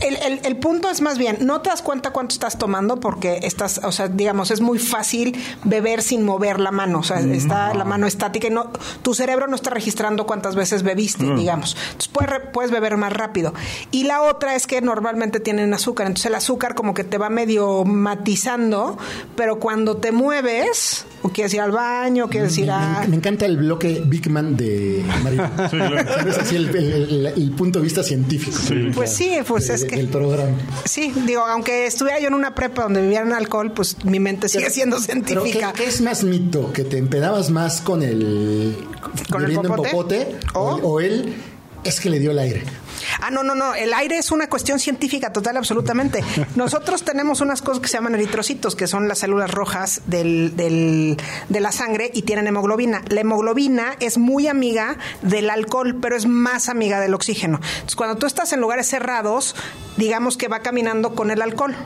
[0.00, 3.38] el, el- el punto es más bien, no te das cuenta cuánto estás tomando porque
[3.42, 6.98] estás, o sea, digamos, es muy fácil beber sin mover la mano.
[6.98, 8.70] O sea, está la mano estática y no,
[9.02, 11.36] tu cerebro no está registrando cuántas veces bebiste, Mm.
[11.36, 11.76] digamos.
[11.92, 12.10] Entonces
[12.52, 13.54] puedes, beber más rápido.
[13.92, 16.08] Y la otra es que normalmente tienen azúcar.
[16.08, 18.98] Entonces el azúcar como que te va medio matizando,
[19.36, 22.98] pero cuando te mueves, o quieres ir al baño, o quieres ir Me, a...
[23.02, 25.50] me- me encanta el bloque Big Man de María.
[25.70, 25.96] Sí, claro.
[26.28, 28.56] Es así el, el- el- el punto de vista científico.
[28.94, 29.96] Pues sí, pues de- es que...
[29.96, 30.56] Del programa.
[30.84, 34.70] Sí, digo, aunque estuviera yo en una prepa donde vivieran alcohol, pues mi mente sigue
[34.70, 35.72] siendo científica.
[35.72, 36.72] ¿qué, qué es más mito?
[36.72, 38.76] ¿Que te empedabas más con el...
[39.30, 39.90] ¿Con el bebiendo en popote?
[40.26, 40.36] popote?
[40.54, 40.60] ¿O?
[40.60, 41.34] O, o él
[41.84, 42.64] es que le dio el aire.
[43.20, 43.74] Ah, no, no, no.
[43.74, 46.24] El aire es una cuestión científica total, absolutamente.
[46.56, 51.16] Nosotros tenemos unas cosas que se llaman eritrocitos, que son las células rojas del, del-
[51.48, 53.02] de la sangre y tienen hemoglobina.
[53.08, 57.60] La hemoglobina es muy amiga del alcohol, pero es más amiga del oxígeno.
[57.62, 59.54] Entonces, cuando tú estás en lugares cerrados,
[59.96, 61.76] digamos que va caminando con el alcohol.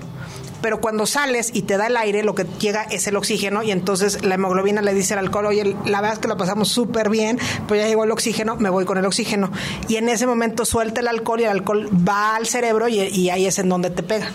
[0.62, 3.70] Pero cuando sales y te da el aire, lo que llega es el oxígeno y
[3.70, 7.08] entonces la hemoglobina le dice al alcohol, oye, la verdad es que la pasamos súper
[7.10, 9.50] bien, pues ya llegó el oxígeno, me voy con el oxígeno.
[9.88, 13.30] Y en ese momento suelta el alcohol y el alcohol va al cerebro y, y
[13.30, 14.30] ahí es en donde te pega.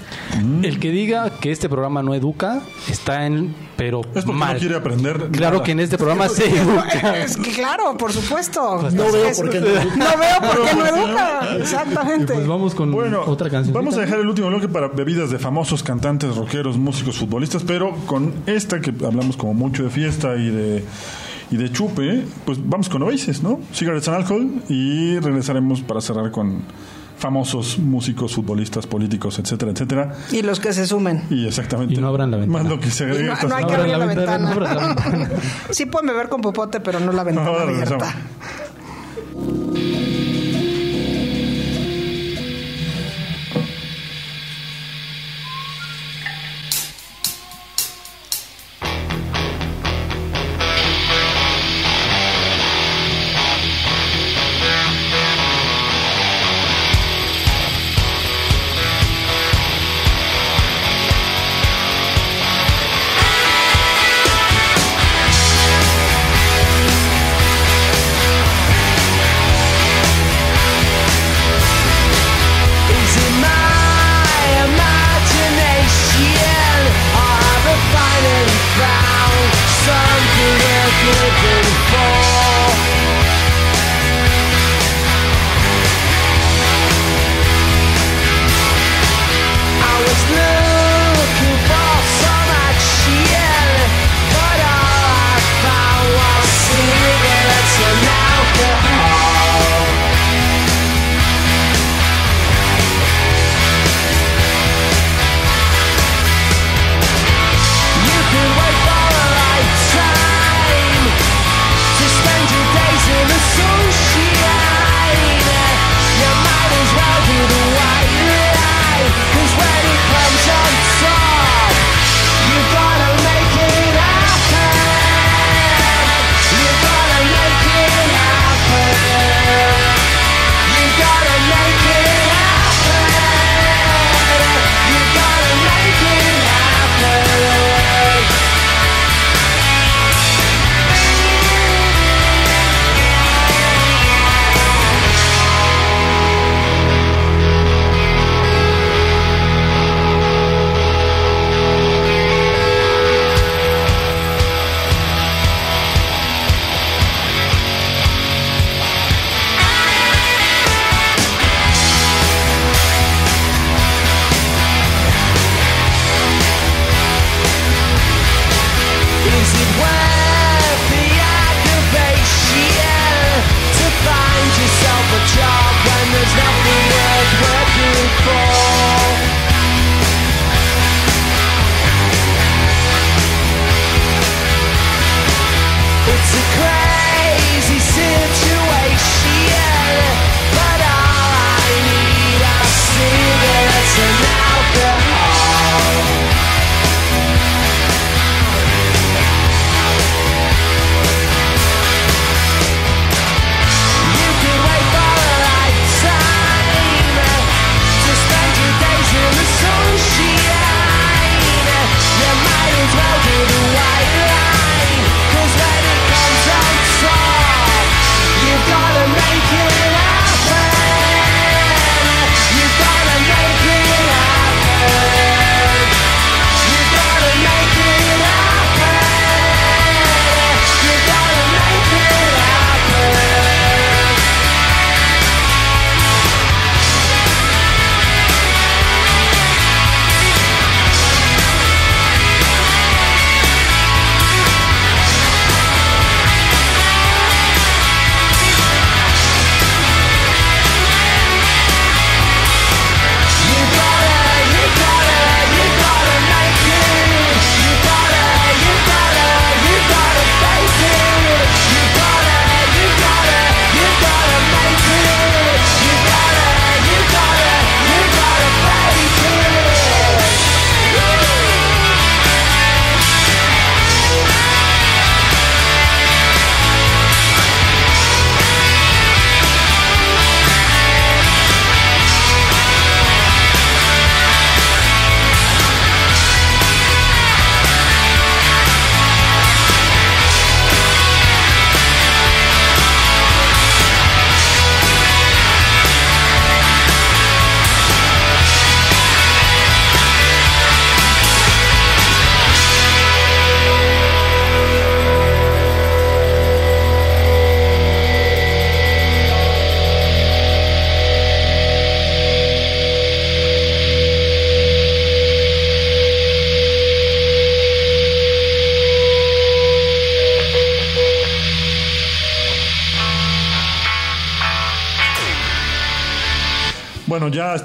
[0.64, 4.54] El que diga que este programa no educa está en, pero Es porque mal.
[4.54, 5.30] no quiere aprender.
[5.32, 5.64] Claro nada.
[5.66, 7.18] que en este programa se educa.
[7.24, 8.90] Es que claro, por supuesto.
[8.92, 9.68] No veo por qué no.
[9.68, 11.56] No veo por qué no educa.
[11.58, 12.34] Exactamente.
[12.34, 13.74] Pues vamos con Bueno, otra canción.
[13.74, 17.94] vamos a dejar el último bloque para bebidas de famosos cantantes, rockeros, músicos, futbolistas, pero
[18.06, 20.84] con esta que hablamos como mucho de fiesta y de
[21.52, 23.60] y de chupe, pues vamos con Oasis, ¿no?
[23.72, 26.64] Cigarettes and Alcohol y regresaremos para cerrar con
[27.26, 30.14] famosos músicos, futbolistas, políticos, etcétera, etcétera.
[30.32, 31.24] Y los que se sumen.
[31.32, 31.96] Y exactamente.
[31.96, 32.64] Y no abran la ventana.
[32.64, 34.38] Más lo que se agregue Y no- no hay que abrir la ventana.
[34.38, 35.30] no abran la ventana.
[35.72, 37.66] Sí pueden beber con popote, pero no la ventana Ahora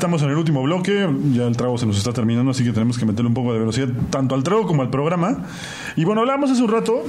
[0.00, 2.96] estamos en el último bloque, ya el trago se nos está terminando, así que tenemos
[2.96, 5.44] que meterle un poco de velocidad tanto al trago como al programa.
[6.00, 7.04] Y bueno, hablamos hace un rato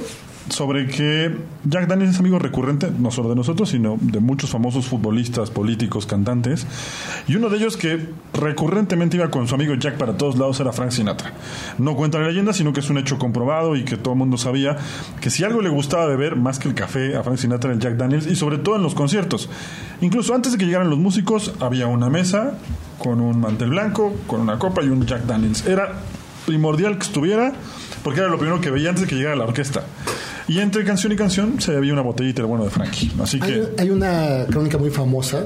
[0.50, 1.34] sobre que
[1.64, 6.04] Jack Daniels es amigo recurrente, no solo de nosotros, sino de muchos famosos futbolistas, políticos,
[6.04, 6.66] cantantes.
[7.26, 10.72] Y uno de ellos que recurrentemente iba con su amigo Jack para todos lados era
[10.72, 11.32] Frank Sinatra.
[11.78, 14.36] No cuenta la leyenda, sino que es un hecho comprobado y que todo el mundo
[14.36, 14.76] sabía
[15.22, 17.80] que si algo le gustaba beber más que el café a Frank Sinatra era el
[17.80, 19.48] Jack Daniels y sobre todo en los conciertos.
[20.02, 22.58] Incluso antes de que llegaran los músicos había una mesa
[22.98, 25.64] con un mantel blanco, con una copa y un Jack Daniels.
[25.64, 25.94] Era
[26.44, 27.54] primordial que estuviera
[28.02, 29.84] porque era lo primero que veía antes de que llegara la orquesta.
[30.48, 33.10] Y entre canción y canción se había una botellita de bueno de Frankie.
[33.22, 35.44] Así Hay, que hay una crónica muy famosa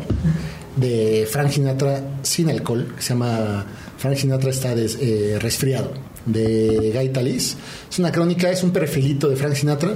[0.77, 3.65] de Frank Sinatra sin alcohol, que se llama
[3.99, 5.93] Frank Sinatra está des- eh, resfriado,
[6.25, 7.57] de Guy Talís.
[7.91, 9.91] Es una crónica, es un perfilito de Frank Sinatra,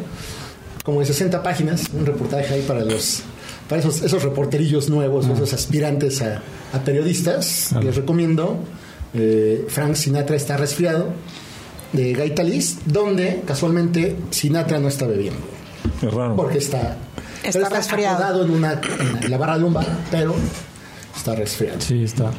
[0.85, 3.23] como de 60 páginas, un reportaje ahí para los
[3.69, 6.43] para esos, esos reporterillos nuevos, esos aspirantes a,
[6.73, 7.71] a periodistas.
[7.85, 8.59] Les recomiendo
[9.15, 11.13] eh, Frank Sinatra está resfriado,
[11.93, 15.41] de Guy Talís, donde casualmente Sinatra no está bebiendo
[16.03, 16.37] es raro.
[16.37, 16.97] porque está,
[17.43, 18.17] Está resfriado.
[18.25, 18.81] acomodado en, una,
[19.23, 20.35] en la barra de un bar, pero
[21.17, 21.81] está resfriado.
[21.81, 22.31] Sí, está.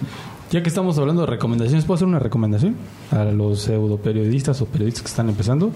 [0.52, 2.76] Ya que estamos hablando de recomendaciones, ¿puedo hacer una recomendación
[3.12, 5.72] a los pseudo periodistas o periodistas que están empezando?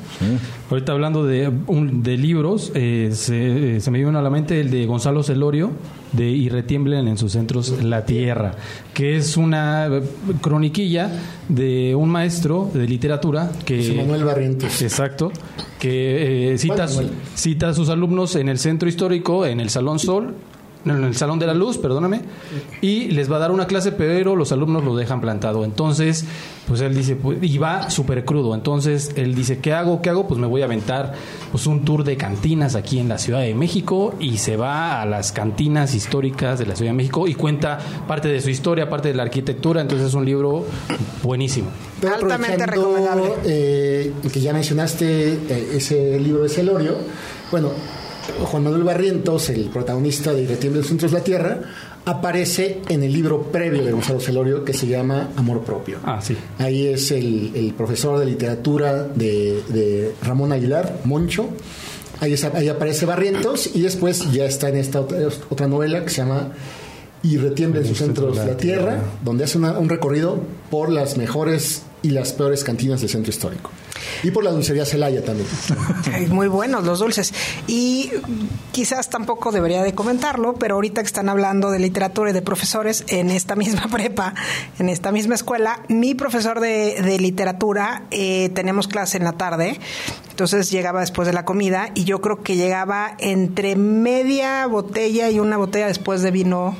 [0.69, 4.59] Ahorita hablando de, un- de libros, eh, se, eh, se me vino a la mente
[4.59, 5.71] el de Gonzalo Celorio,
[6.11, 8.51] de Y retiemblen en sus centros la tierra,
[8.93, 9.89] que es una
[10.41, 11.09] croniquilla
[11.47, 13.77] de un maestro de literatura que...
[13.77, 14.81] José Manuel Barrientos.
[14.81, 15.31] Exacto,
[15.79, 16.87] que eh, cita,
[17.33, 20.35] cita a sus alumnos en el centro histórico, en el Salón Sol,
[20.85, 22.21] en el Salón de la Luz, perdóname,
[22.81, 25.65] y les va a dar una clase, pero los alumnos lo dejan plantado.
[25.65, 26.25] Entonces,
[26.67, 28.53] pues él dice, pues, y va súper crudo.
[28.53, 30.01] Entonces, él dice, ¿qué hago?
[30.01, 30.27] ¿Qué hago?
[30.27, 31.13] Pues me voy a aventar
[31.51, 35.05] pues, un tour de cantinas aquí en la Ciudad de México y se va a
[35.05, 39.09] las cantinas históricas de la Ciudad de México y cuenta parte de su historia, parte
[39.09, 39.81] de la arquitectura.
[39.81, 40.65] Entonces, es un libro
[41.23, 41.69] buenísimo.
[42.01, 43.23] Pero Altamente recomendable.
[43.45, 46.95] eh, que ya mencionaste eh, ese libro de Celorio,
[47.51, 47.69] bueno,
[48.45, 51.59] Juan Manuel Barrientos, el protagonista de Y retiemblen los centros la tierra,
[52.05, 55.97] aparece en el libro previo de Gonzalo Celorio que se llama Amor Propio.
[56.03, 56.35] Ah, sí.
[56.59, 61.49] Ahí es el, el profesor de literatura de, de Ramón Aguilar, Moncho.
[62.19, 65.17] Ahí, es- ahí aparece Barrientos y después ya está en esta otra,
[65.49, 66.49] otra novela que se llama
[67.23, 71.81] Y retiembla en sus centros la tierra, donde hace una- un recorrido por las mejores
[72.05, 73.71] y las peores cantinas del centro histórico.
[74.21, 75.47] Y por la dulcería Celaya también.
[76.29, 77.33] Muy buenos los dulces.
[77.65, 78.11] Y
[78.71, 83.05] quizás tampoco debería de comentarlo, pero ahorita que están hablando de literatura y de profesores
[83.07, 84.35] en esta misma prepa,
[84.77, 89.79] en esta misma escuela, mi profesor de, de literatura, eh, tenemos clase en la tarde,
[90.29, 95.39] entonces llegaba después de la comida y yo creo que llegaba entre media botella y
[95.39, 96.75] una botella después de vino.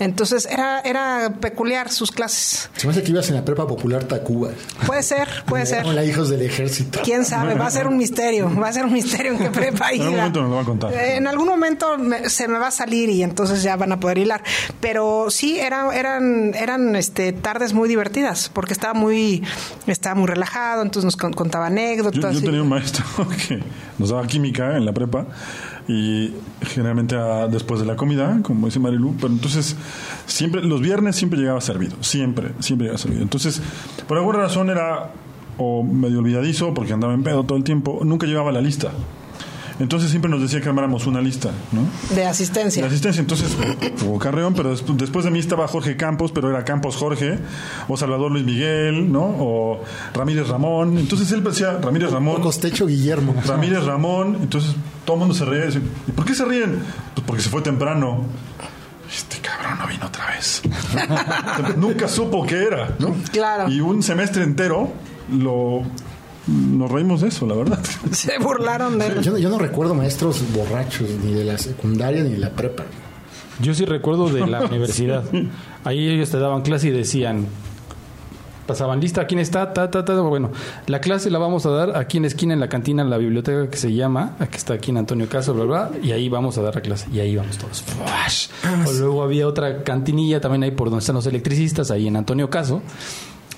[0.00, 2.70] Entonces era, era peculiar sus clases.
[2.76, 4.50] Se me hace que ibas en la prepa popular Tacuba.
[4.86, 5.84] Puede ser, puede ser.
[5.84, 7.00] Hola, hijos del ejército.
[7.04, 7.54] ¿Quién sabe?
[7.54, 8.50] Va a ser un misterio.
[8.60, 10.64] Va a ser un misterio en qué prepa En algún momento nos lo va a
[10.64, 10.92] contar.
[10.92, 14.00] Eh, En algún momento me- se me va a salir y entonces ya van a
[14.00, 14.42] poder hilar.
[14.80, 19.42] Pero sí, era, eran, eran este, tardes muy divertidas porque estaba muy,
[19.86, 22.34] estaba muy relajado, entonces nos con- contaba Yo, anécdotas.
[22.34, 23.04] yo y- tenía un maestro
[23.48, 23.60] que
[23.98, 25.26] nos daba química en la prepa
[25.88, 29.74] y generalmente a- después de la comida, como dice Marilu, pero entonces
[30.26, 33.22] siempre, los viernes siempre llegaba servido, siempre, siempre llegaba servido.
[33.22, 33.60] Entonces,
[34.06, 35.10] por alguna razón era
[35.56, 38.92] o medio olvidadizo porque andaba en pedo todo el tiempo, nunca llevaba la lista.
[39.80, 41.82] Entonces siempre nos decía que armáramos una lista, ¿no?
[42.14, 42.82] de asistencia.
[42.82, 43.56] La asistencia, entonces
[44.04, 47.38] hubo Carreón, pero despu- después de mí estaba Jorge Campos, pero era Campos Jorge,
[47.86, 49.22] o Salvador Luis Miguel, ¿no?
[49.24, 49.80] O
[50.14, 50.98] Ramírez Ramón.
[50.98, 52.42] Entonces él decía Ramírez Ramón.
[52.42, 53.34] Costecho Guillermo.
[53.46, 54.74] Ramírez Ramón, entonces
[55.04, 55.68] todo el mundo se reía.
[56.06, 56.80] ¿Y por qué se ríen?
[57.14, 58.24] Pues porque se fue temprano.
[59.08, 60.60] Este cabrón no vino otra vez.
[61.76, 63.14] Nunca supo qué era, ¿no?
[63.32, 63.70] Claro.
[63.70, 64.92] Y un semestre entero
[65.32, 65.82] lo
[66.48, 67.78] nos reímos de eso, la verdad.
[68.12, 69.20] Se burlaron de él.
[69.22, 72.84] Yo, no- yo no recuerdo maestros borrachos, ni de la secundaria ni de la prepa.
[73.60, 75.24] Yo sí recuerdo de la universidad.
[75.84, 77.46] Ahí ellos te daban clase y decían,
[78.66, 79.72] pasaban lista, ¿quién está?
[79.72, 80.20] Ta, ta, ta.
[80.20, 80.50] Bueno,
[80.86, 83.16] la clase la vamos a dar aquí en la esquina, en la cantina, en la
[83.16, 86.56] biblioteca que se llama, aquí está aquí en Antonio Caso, bla, bla, y ahí vamos
[86.58, 87.06] a dar la clase.
[87.12, 87.82] Y ahí vamos todos.
[87.82, 88.48] ¡Fuash!
[88.86, 92.48] O luego había otra cantinilla también ahí por donde están los electricistas, ahí en Antonio
[92.50, 92.82] Caso.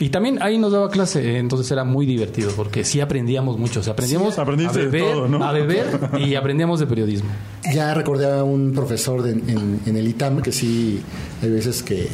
[0.00, 3.80] Y también ahí nos daba clase, eh, entonces era muy divertido porque sí aprendíamos mucho,
[3.80, 5.44] o sea, aprendíamos Sí, a aprendiste de beber, todo, ¿no?
[5.44, 5.86] a beber
[6.18, 7.28] y aprendíamos de periodismo.
[7.72, 11.00] Ya recordé a un profesor de- en, en el ITAM que sí,
[11.42, 12.08] hay veces que,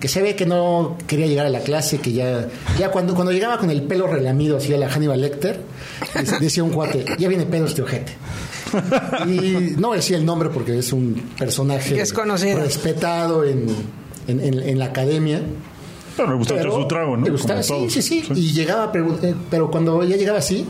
[0.00, 3.32] que se ve que no quería llegar a la clase, que ya, ya cuando, cuando
[3.32, 5.60] llegaba con el pelo relamido así a la Hannibal Lecter,
[6.14, 8.12] dec- decía un cuate, ya viene pedo este ojete.
[9.26, 12.58] Y no decía el nombre porque es un personaje es conocido.
[12.60, 13.66] respetado en,
[14.26, 15.40] en, en- en la academia.
[16.16, 17.24] Pero le gustaba Pero echar su trago, ¿no?
[17.26, 17.92] Le gustaba, sí, todos.
[17.92, 20.66] sí, sí, Y llegaba a preguntar, pero cuando ya llegaba así,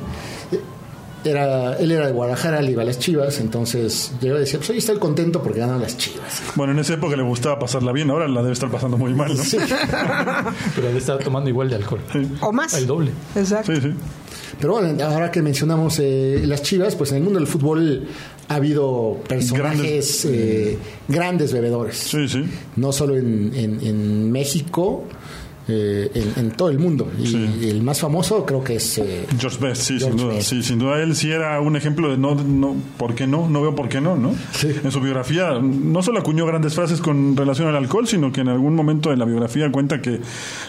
[0.53, 0.61] eh,
[1.25, 4.71] era, él era de Guadalajara, le iba a las chivas, entonces llegaba y decía, pues
[4.71, 6.43] hoy está el contento porque ganan las chivas.
[6.55, 9.37] Bueno, en esa época le gustaba pasarla bien, ahora la debe estar pasando muy mal,
[9.37, 9.43] ¿no?
[9.43, 9.57] Sí.
[10.75, 12.01] Pero él está tomando igual de alcohol.
[12.41, 12.75] O más.
[12.75, 13.11] El doble.
[13.35, 13.75] Exacto.
[13.75, 13.91] Sí, sí.
[14.61, 18.07] Pero bueno, ahora que mencionamos eh, las chivas, pues en el mundo del fútbol
[18.49, 20.25] ha habido personajes Grandes.
[20.27, 20.79] eh,
[21.09, 21.97] grandes bebedores.
[21.97, 22.45] Sí, sí.
[22.77, 25.05] no solo en, en- en México,
[25.69, 27.11] eh, en, en todo el mundo.
[27.21, 27.69] Y Sí.
[27.71, 28.99] el más famoso creo que es...
[28.99, 30.35] eh, George Best, sí, George sin duda.
[30.37, 30.49] Best.
[30.49, 33.49] Sí, sin duda él sí era un ejemplo de no, no, ¿por qué no?
[33.49, 34.33] No veo por qué no, ¿no?
[34.53, 34.69] Sí.
[34.85, 38.49] En su biografía no solo acuñó grandes frases con relación al alcohol, sino que en
[38.49, 40.21] algún momento de la biografía cuenta que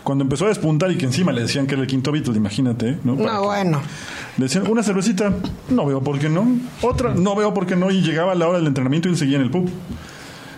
[0.03, 2.97] cuando empezó a despuntar y que encima le decían que era el quinto Beatle, imagínate,
[3.03, 3.15] ¿no?
[3.17, 3.81] Para No, bueno.
[4.37, 5.33] Le decían, una cervecita,
[5.69, 6.47] no veo por qué no.
[6.81, 7.89] Otra, no veo por qué no.
[7.91, 9.69] Y llegaba la hora del entrenamiento y él seguía en el pub.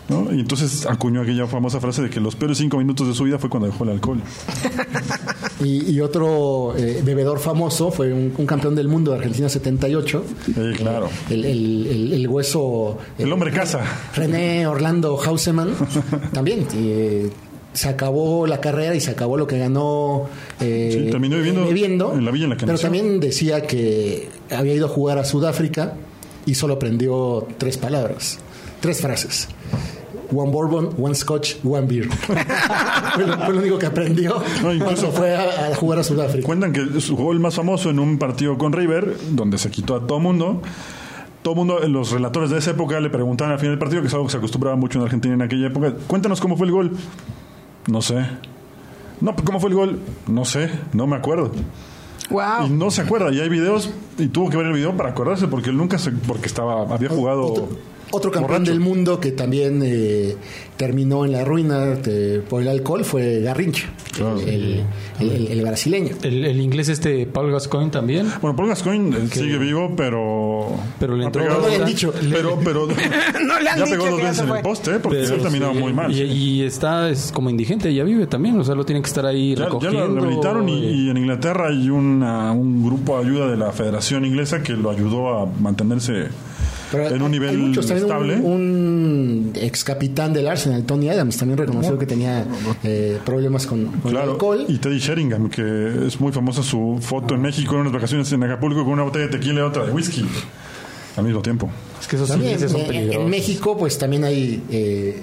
[0.09, 0.33] ¿No?
[0.33, 3.37] Y entonces acuñó aquella famosa frase de que los peores cinco minutos de su vida
[3.39, 4.19] fue cuando dejó el alcohol.
[5.63, 10.23] y, y otro eh, bebedor famoso fue un, un campeón del mundo de Argentina 78.
[10.45, 11.09] Sí, claro.
[11.29, 12.97] El, el- el- el hueso...
[13.17, 13.81] El eh, hombre casa.
[14.15, 15.73] René Orlando Hauseman
[16.33, 16.65] también.
[16.75, 17.29] eh,
[17.71, 20.27] se acabó la carrera y se acabó lo que ganó
[20.59, 22.87] eh, Sí, terminó viviendo en la villa en la que pero nació.
[22.87, 25.93] también decía que había ido a jugar a Sudáfrica
[26.47, 28.39] y solo aprendió tres palabras,
[28.81, 29.47] tres frases.
[30.31, 32.07] One bourbon, one scotch, one beer.
[33.15, 36.45] fue, lo, fue lo único que aprendió No, incluso- fue a, a jugar a Sudáfrica.
[36.45, 40.05] Cuentan que su gol más famoso en un partido con River, donde se quitó a
[40.05, 40.61] todo mundo.
[41.41, 44.13] Todo mundo, los relatores de esa época le preguntaban al final del partido, que es
[44.13, 45.93] algo que se acostumbraba mucho en Argentina en aquella época.
[46.05, 46.91] Cuéntanos cómo fue el gol.
[47.87, 48.25] No sé.
[49.21, 49.99] No, ¿cómo fue el gol?
[50.27, 51.51] No sé, no me acuerdo.
[52.29, 52.67] Wow.
[52.67, 55.47] Y no se acuerda, y hay videos, y tuvo que ver el video para acordarse,
[55.47, 57.69] porque él nunca se, porque estaba, había jugado.
[58.11, 58.71] Otro, campeón borracho.
[58.71, 60.35] del mundo que también eh,
[60.77, 64.39] terminó en la ruina de- por el alcohol fue Garrincha, Claro.
[64.39, 64.83] el,
[65.19, 66.15] el- el- el brasileño.
[66.23, 68.27] El, el inglés este Paul Gascoigne también.
[68.41, 70.67] Bueno, Paul Gascoigne eh, sigue vivo, pero.
[70.99, 72.13] Pero le ha entró- pegado- No le han dicho.
[72.31, 72.87] Pero, pero.
[73.45, 74.99] No le han ya dicho pegó dos veces se en el poste, ¿eh?
[74.99, 76.11] porque Pero él terminaba sí, muy mal.
[76.11, 79.25] Y, y está es como indigente, ya vive también, o sea, lo tienen que estar
[79.25, 80.07] ahí Ya, ya recogiendo.
[80.07, 84.25] lo rehabilitaron y, y en Inglaterra hay una, un grupo de ayuda de la Federación
[84.25, 86.27] Inglesa que lo ayudó a mantenerse
[86.91, 88.35] Pero en un nivel muchos, estable.
[88.37, 92.45] Un, un ex capitán del Arsenal, Tony Adams, también reconoció que tenía
[92.83, 94.65] eh, problemas con, con el Claro, alcohol.
[94.67, 98.43] y Teddy Sheringham, que es muy famosa su foto en México en unas vacaciones en
[98.43, 100.25] Acapulco con una botella de tequila y otra de whisky
[101.17, 101.69] al mismo tiempo.
[101.99, 103.23] Es que esos También, son eh, peligrosos.
[103.23, 105.21] en México, pues también hay, eh,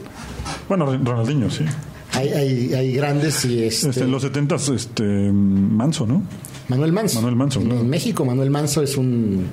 [0.68, 1.64] Bueno, Ronaldinho, sí.
[2.12, 5.02] hay, hay, hay grandes y este, Este, en los 70 este,
[5.32, 6.22] Manso, ¿no?
[6.68, 7.16] Manuel Manso.
[7.16, 7.80] Manuel Manso, En, claro.
[7.80, 9.46] en México, Manuel Manso es un.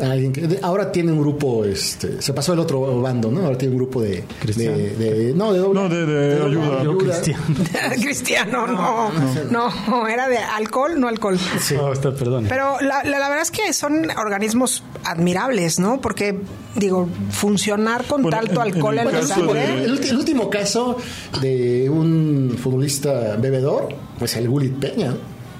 [0.00, 3.40] Alguien que- de- ahora tiene un grupo, este, se pasó al otro bando, ¿no?
[3.44, 4.24] Ahora tiene un grupo de.
[4.40, 4.76] Cristiano.
[4.78, 6.82] de- de- no, de, doble- No, de- de doble ayuda.
[6.84, 7.42] Yo, Cristiano.
[8.02, 9.10] Cristiano, no.
[9.50, 11.38] No, era de alcohol, no alcohol.
[11.76, 12.46] No, está, perdón.
[12.48, 16.00] Pero la, la- la verdad es que son organismos admirables, ¿no?
[16.00, 16.38] Porque,
[16.76, 19.84] digo, funcionar con Bueno, tanto en- en alcohol el en, sangre.
[19.84, 20.96] El, último caso
[21.40, 25.14] de un futbolista bebedor, pues el Gullit Peña.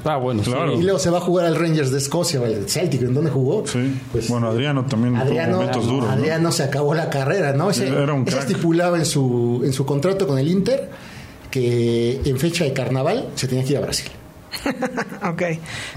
[0.04, 0.72] Ah, bueno, Claro.
[0.74, 0.80] sí.
[0.80, 3.66] Y luego se va a jugar al Rangers de Escocia, al Celtic, ¿en dónde jugó?
[3.66, 4.00] Sí.
[4.10, 6.06] Pues, bueno, Adriano también tuvo Adriano, momentos duros.
[6.06, 6.10] ¿no?
[6.10, 7.70] Adriano se acabó la carrera, ¿no?
[7.70, 10.90] Ese, Era un ese estipulaba en su, en su contrato con el Inter
[11.50, 14.08] que en fecha de carnaval se tenía que ir a Brasil.
[15.30, 15.42] Ok.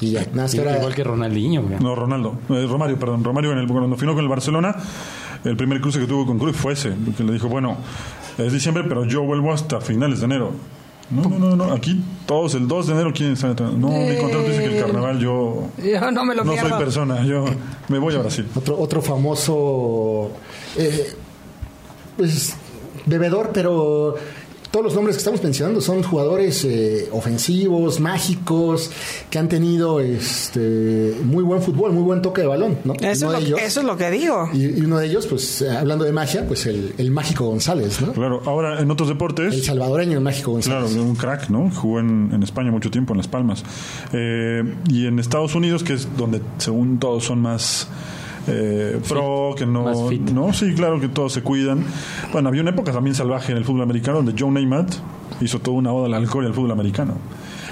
[0.02, 1.64] Y ya, nada Igual que Ronaldinho.
[1.80, 2.36] No, Ronaldo.
[2.50, 3.24] Eh, Romario, perdón.
[3.24, 4.76] Romario, en el, cuando firmó con el Barcelona,
[5.44, 6.94] el primer cruce que tuvo con Cruz fue ese.
[7.18, 7.78] Que le dijo, bueno,
[8.38, 10.52] es diciembre, pero yo vuelvo hasta finales de enero.
[11.10, 11.74] No, no, no, no.
[11.74, 13.60] Aquí todos el 2 de enero quieren estar.
[13.62, 16.70] No, mi contrato dice que el carnaval yo Yo no me lo no pierdo.
[16.70, 17.24] soy persona.
[17.24, 17.46] Yo
[17.90, 18.48] me voy a Brasil.
[18.56, 20.32] otro, otro famoso
[20.78, 21.14] eh,
[22.18, 22.56] pues,
[23.06, 24.16] bebedor, pero
[24.76, 28.92] todos los nombres que estamos mencionando son jugadores eh, ofensivos, mágicos,
[29.30, 32.94] que han tenido este muy buen fútbol, muy buen toque de balón, ¿no?
[32.96, 34.50] Eso, Uno es de lo, ellos- eso es lo que digo.
[34.54, 38.02] y, y uno de ellos, pues eh, hablando de magia, pues el, el mágico González,
[38.02, 38.12] ¿no?
[38.12, 39.66] Claro, ahora en otros El deportes.
[39.66, 41.06] salvadoreño, el mágico Claro, González.
[41.08, 41.72] un crack, ¿no?
[41.72, 43.64] Jugó en, en España mucho tiempo, en Las Palmas.
[44.12, 47.88] Eh, y en Estados Unidos, que es donde según todos son más
[48.48, 51.84] eh, pro, que no, no, sí, claro que todos se cuidan.
[52.32, 54.96] Bueno, había una época también salvaje en el fútbol americano donde Joe Namath
[55.42, 57.16] hizo toda una oda al alcohol y al fútbol americano.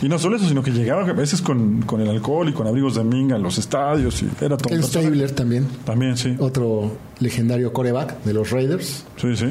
[0.01, 2.67] Y no solo eso, sino que llegaba a veces con, con el alcohol y con
[2.67, 4.69] abrigos de minga a los estadios y era todo.
[4.69, 4.83] Ken.
[4.83, 6.35] Stabler también, También, sí.
[6.39, 9.05] otro legendario coreback de los Raiders.
[9.15, 9.45] Sí, sí.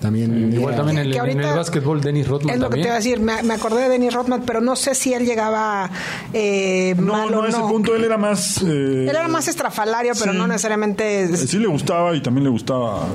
[0.00, 2.68] También Igual era- también en el, Que en ahorita- el básquetbol, Dennis Rodman Es lo
[2.68, 2.86] que te también.
[2.86, 3.20] iba a decir.
[3.20, 5.90] Me, me acordé de Dennis Rodman, pero no sé si él llegaba
[6.34, 8.62] eh, No, mal no, o a ese punto él era más.
[8.62, 10.38] eh, Él era más estrafalario, pero sí.
[10.38, 13.06] no necesariamente es- Sí le gustaba y también le gustaba.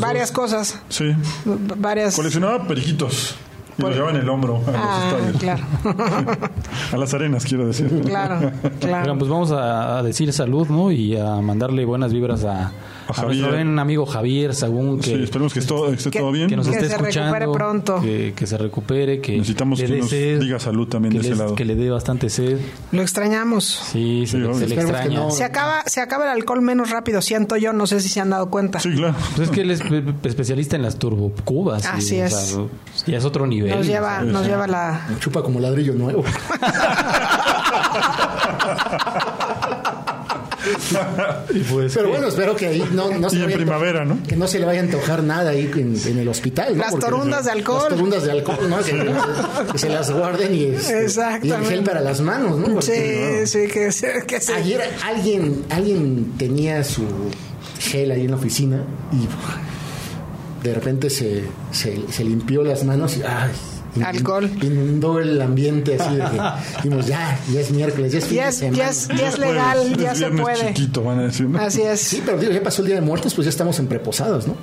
[0.00, 0.78] varias cosas.
[0.90, 1.12] Sí.
[1.46, 2.14] Varias.
[2.16, 3.34] Coleccionaba periquitos.
[3.78, 5.40] Y lo llevaba en el hombro a Ah, los estadios.
[5.84, 6.38] claro.
[6.92, 8.02] A las arenas, quiero decir.
[8.04, 8.50] claro,
[8.80, 9.02] claro.
[9.04, 10.90] Oigan, pues vamos a, a decir salud, ¿no?
[10.90, 12.72] Y a mandarle buenas vibras a,
[13.10, 13.36] a Javier.
[13.42, 16.48] nuestro buen amigo Javier Sagún, que, Sí, esperemos que esto- esté Que- todo bien.
[16.48, 17.34] que nos Que esté se escuchando.
[17.34, 18.00] recupere pronto.
[18.00, 21.20] Que, que se recupere, que Necesitamos le que nos sed, diga salud también que de
[21.22, 21.54] ese les- lado.
[21.54, 22.58] Que le dé bastante sed.
[22.92, 23.64] Lo extrañamos.
[23.64, 25.20] Sí, se, Sí, se le extraña.
[25.20, 25.30] no.
[25.30, 28.30] Se acaba, se acaba el alcohol menos rápido, siento yo, no sé si se han
[28.30, 28.78] dado cuenta.
[28.80, 29.14] Sí, claro.
[29.36, 31.84] Pues es que él es pe- pe- especialista en las turbocubas.
[31.84, 32.32] y, Así o es.
[32.34, 32.58] sea,
[33.06, 33.70] ya es otro nivel.
[33.76, 35.06] Nos lleva, nos lleva la...
[35.20, 36.24] Chupa como ladrillo nuevo.
[41.54, 43.58] Y pues, Pero bueno, espero que ahí no, no se Y le en vaya a
[43.58, 44.18] primavera, ¿no?
[44.26, 46.76] Que no se le vaya a antojar nada ahí en, en el hospital.
[46.76, 46.82] ¿no?
[46.82, 47.78] Las Porque- torundas de alcohol.
[47.80, 48.78] Las torundas de alcohol, ¿no?
[48.78, 51.06] Que, que se las guarden y, este,
[51.42, 52.74] y el gel para las manos, ¿no?
[52.74, 53.88] Porque, Sí, sí, que.
[54.26, 57.04] Que se- Ayer alguien, alguien tenía su
[57.80, 59.28] gel ahí en la oficina y
[60.66, 63.52] de repente se, se, se limpió las manos y ¡ay!
[63.96, 64.50] In- Alcohol.
[64.62, 66.40] Inundó el ambiente así de que
[66.76, 68.76] dijimos, ya, ya es miércoles, ya es fin Ya de es, semana.
[68.78, 70.66] ya es, ya es legal, es ya se puede.
[70.68, 71.46] chiquito, van a decir.
[71.48, 71.58] ¿no?
[71.58, 72.00] Así es.
[72.00, 74.54] Sí, pero digo, ya pasó el Día de Muertos, pues ya estamos en preposados, ¿no?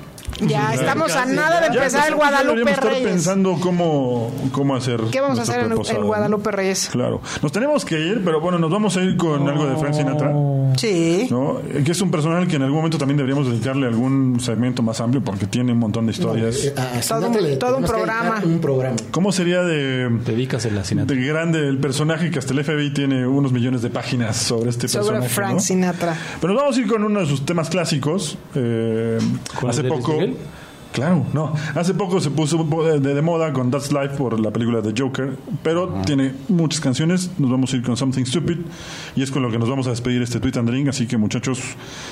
[0.41, 3.07] Ya estamos a nada de ya empezar el Guadalupe deberíamos estar Reyes.
[3.09, 4.99] pensando cómo, cómo hacer.
[5.11, 6.05] ¿Qué vamos a hacer en el, el ¿no?
[6.07, 6.89] Guadalupe Reyes?
[6.91, 7.21] Claro.
[7.41, 10.33] Nos tenemos que ir, pero bueno, nos vamos a ir con algo de Frank Sinatra.
[10.77, 11.27] Sí.
[11.31, 11.59] ¿no?
[11.85, 15.23] Que es un personaje que en algún momento también deberíamos dedicarle algún segmento más amplio
[15.23, 16.65] porque tiene un montón de historias.
[16.65, 18.41] Eh, a- a Todo un- todo programa.
[18.43, 18.97] Un programa.
[19.11, 21.15] ¿Cómo sería de, Dedícasela, Sinatra.
[21.15, 24.87] de grande el personaje que hasta el FBI tiene unos millones de páginas sobre este
[24.89, 25.29] Sobre personaje?
[25.29, 25.59] Frank ¿no?
[25.61, 26.17] Sinatra.
[26.41, 28.37] Pero nos vamos a ir con uno de sus temas clásicos.
[28.53, 29.17] eh,
[29.59, 30.17] ¿Con hace el poco.
[30.93, 31.53] Claro, no.
[31.75, 35.37] Hace poco se puso de, de moda con That's Life por la película de Joker,
[35.61, 37.31] pero tiene muchas canciones.
[37.37, 38.59] Nos vamos a ir con Something Stupid
[39.13, 40.87] y es con lo que nos vamos a despedir este Tweet and Drink.
[40.87, 41.59] Así que, muchachos,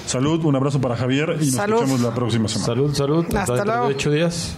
[0.05, 1.75] salud, un abrazo para Javier y nos Salud.
[1.75, 2.65] escuchamos la próxima semana.
[2.65, 3.25] Salud, salud.
[3.33, 3.87] Hasta dentro luego.
[3.87, 4.57] de ocho días.